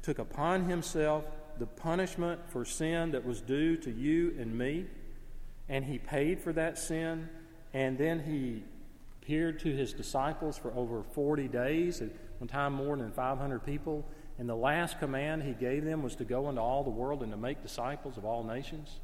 took 0.01 0.19
upon 0.19 0.65
himself 0.65 1.25
the 1.57 1.65
punishment 1.65 2.39
for 2.49 2.65
sin 2.65 3.11
that 3.11 3.25
was 3.25 3.41
due 3.41 3.77
to 3.77 3.91
you 3.91 4.35
and 4.39 4.57
me, 4.57 4.85
and 5.67 5.85
he 5.85 5.97
paid 5.97 6.39
for 6.39 6.53
that 6.53 6.77
sin, 6.77 7.29
and 7.73 7.97
then 7.97 8.19
he 8.19 8.63
appeared 9.21 9.59
to 9.59 9.75
his 9.75 9.93
disciples 9.93 10.57
for 10.57 10.71
over 10.75 11.03
40 11.03 11.47
days, 11.47 12.01
at 12.01 12.09
one 12.39 12.47
time 12.47 12.73
more 12.73 12.95
than 12.95 13.11
500 13.11 13.65
people. 13.65 14.05
And 14.37 14.49
the 14.49 14.55
last 14.55 14.99
command 14.99 15.43
he 15.43 15.53
gave 15.53 15.85
them 15.85 16.03
was 16.03 16.15
to 16.17 16.25
go 16.25 16.49
into 16.49 16.61
all 16.61 16.83
the 16.83 16.89
world 16.89 17.23
and 17.23 17.31
to 17.31 17.37
make 17.37 17.63
disciples 17.63 18.17
of 18.17 18.25
all 18.25 18.43
nations. 18.43 18.99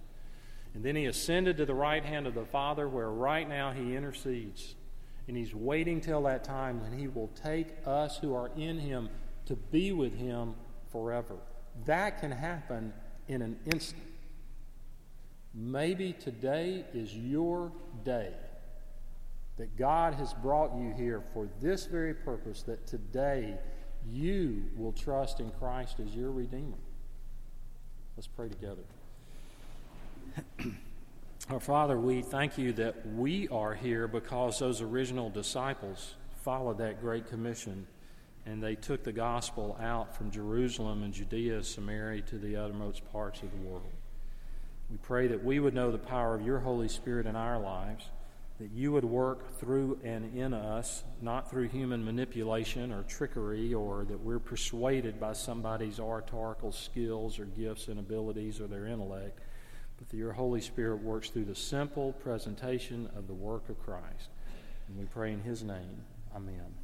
And 0.74 0.84
then 0.84 0.96
he 0.96 1.06
ascended 1.06 1.58
to 1.58 1.66
the 1.66 1.74
right 1.74 2.04
hand 2.04 2.28
of 2.28 2.34
the 2.34 2.46
Father, 2.46 2.88
where 2.88 3.10
right 3.10 3.48
now 3.48 3.72
he 3.72 3.96
intercedes 3.96 4.76
and 5.32 5.38
he's 5.38 5.56
waiting 5.56 6.02
till 6.02 6.24
that 6.24 6.44
time 6.44 6.82
when 6.82 6.92
he 6.92 7.08
will 7.08 7.30
take 7.42 7.68
us 7.86 8.18
who 8.18 8.36
are 8.36 8.52
in 8.58 8.78
him 8.78 9.08
to 9.46 9.56
be 9.56 9.94
with 9.94 10.14
him 10.14 10.56
forever. 10.92 11.38
That 11.86 12.20
can 12.20 12.32
happen 12.32 12.92
in 13.30 13.42
an 13.42 13.58
instant. 13.66 14.04
Maybe 15.54 16.12
today 16.12 16.84
is 16.94 17.16
your 17.16 17.72
day 18.04 18.34
that 19.56 19.78
God 19.78 20.16
has 20.16 20.34
brought 20.34 20.76
you 20.76 20.94
here 20.98 21.24
for 21.34 21.48
this 21.62 21.86
very 21.86 22.14
purpose, 22.14 22.64
that 22.64 22.86
today 22.86 23.58
you 24.06 24.66
will 24.76 24.92
trust 24.92 25.40
in 25.40 25.50
Christ 25.52 26.02
as 26.02 26.14
your 26.14 26.32
Redeemer. 26.32 26.76
Let's 28.18 28.28
pray 28.28 28.50
together. 28.50 28.84
Our 31.50 31.60
Father, 31.60 31.98
we 31.98 32.22
thank 32.22 32.58
you 32.58 32.72
that 32.74 33.06
we 33.16 33.48
are 33.50 33.74
here 33.74 34.08
because 34.08 34.60
those 34.60 34.80
original 34.80 35.30
disciples 35.30 36.16
followed 36.44 36.78
that 36.78 37.02
great 37.02 37.28
commission 37.28 37.88
and 38.46 38.64
they 38.64 38.76
took 38.76 39.04
the 39.04 39.12
gospel 39.12 39.78
out 39.82 40.16
from 40.16 40.32
Jerusalem 40.32 41.04
and 41.04 41.14
Judea, 41.14 41.64
Samaria 41.64 42.22
to 42.22 42.38
the 42.38 42.56
uttermost 42.56 43.02
parts 43.12 43.42
of 43.42 43.52
the 43.52 43.58
world. 43.68 43.92
We 44.90 44.98
pray 44.98 45.28
that 45.28 45.44
we 45.44 45.60
would 45.60 45.74
know 45.74 45.92
the 45.92 45.98
power 45.98 46.36
of 46.36 46.46
your 46.46 46.60
Holy 46.60 46.88
Spirit 46.88 47.26
in 47.26 47.36
our 47.36 47.60
lives, 47.60 48.06
that 48.60 48.72
you 48.72 48.92
would 48.94 49.04
work 49.06 49.60
through 49.60 50.00
and 50.04 50.38
in 50.38 50.54
us, 50.54 51.04
not 51.22 51.50
through 51.50 51.68
human 51.70 52.06
manipulation 52.06 52.94
or 52.94 53.04
trickery, 53.04 53.74
or 53.74 54.06
that 54.06 54.20
we're 54.22 54.40
persuaded 54.40 55.20
by 55.20 55.34
somebody's 55.34 56.00
oratorical 56.00 56.72
skills 56.72 57.40
or 57.40 57.46
gifts 57.46 57.88
and 57.88 58.00
abilities 58.00 58.62
or 58.62 58.68
their 58.68 58.86
intellect, 58.86 59.40
that 60.10 60.18
your 60.18 60.34
Holy 60.34 60.62
Spirit 60.62 61.02
works 61.04 61.30
through 61.30 61.46
the 61.46 61.56
simple 61.56 62.14
presentation 62.14 63.10
of 63.16 63.28
the 63.28 63.34
work 63.34 63.70
of 63.70 63.80
Christ. 63.84 64.30
And 64.88 64.98
we 64.98 65.06
pray 65.06 65.32
in 65.32 65.42
his 65.42 65.64
name. 65.64 66.04
Amen. 66.36 66.81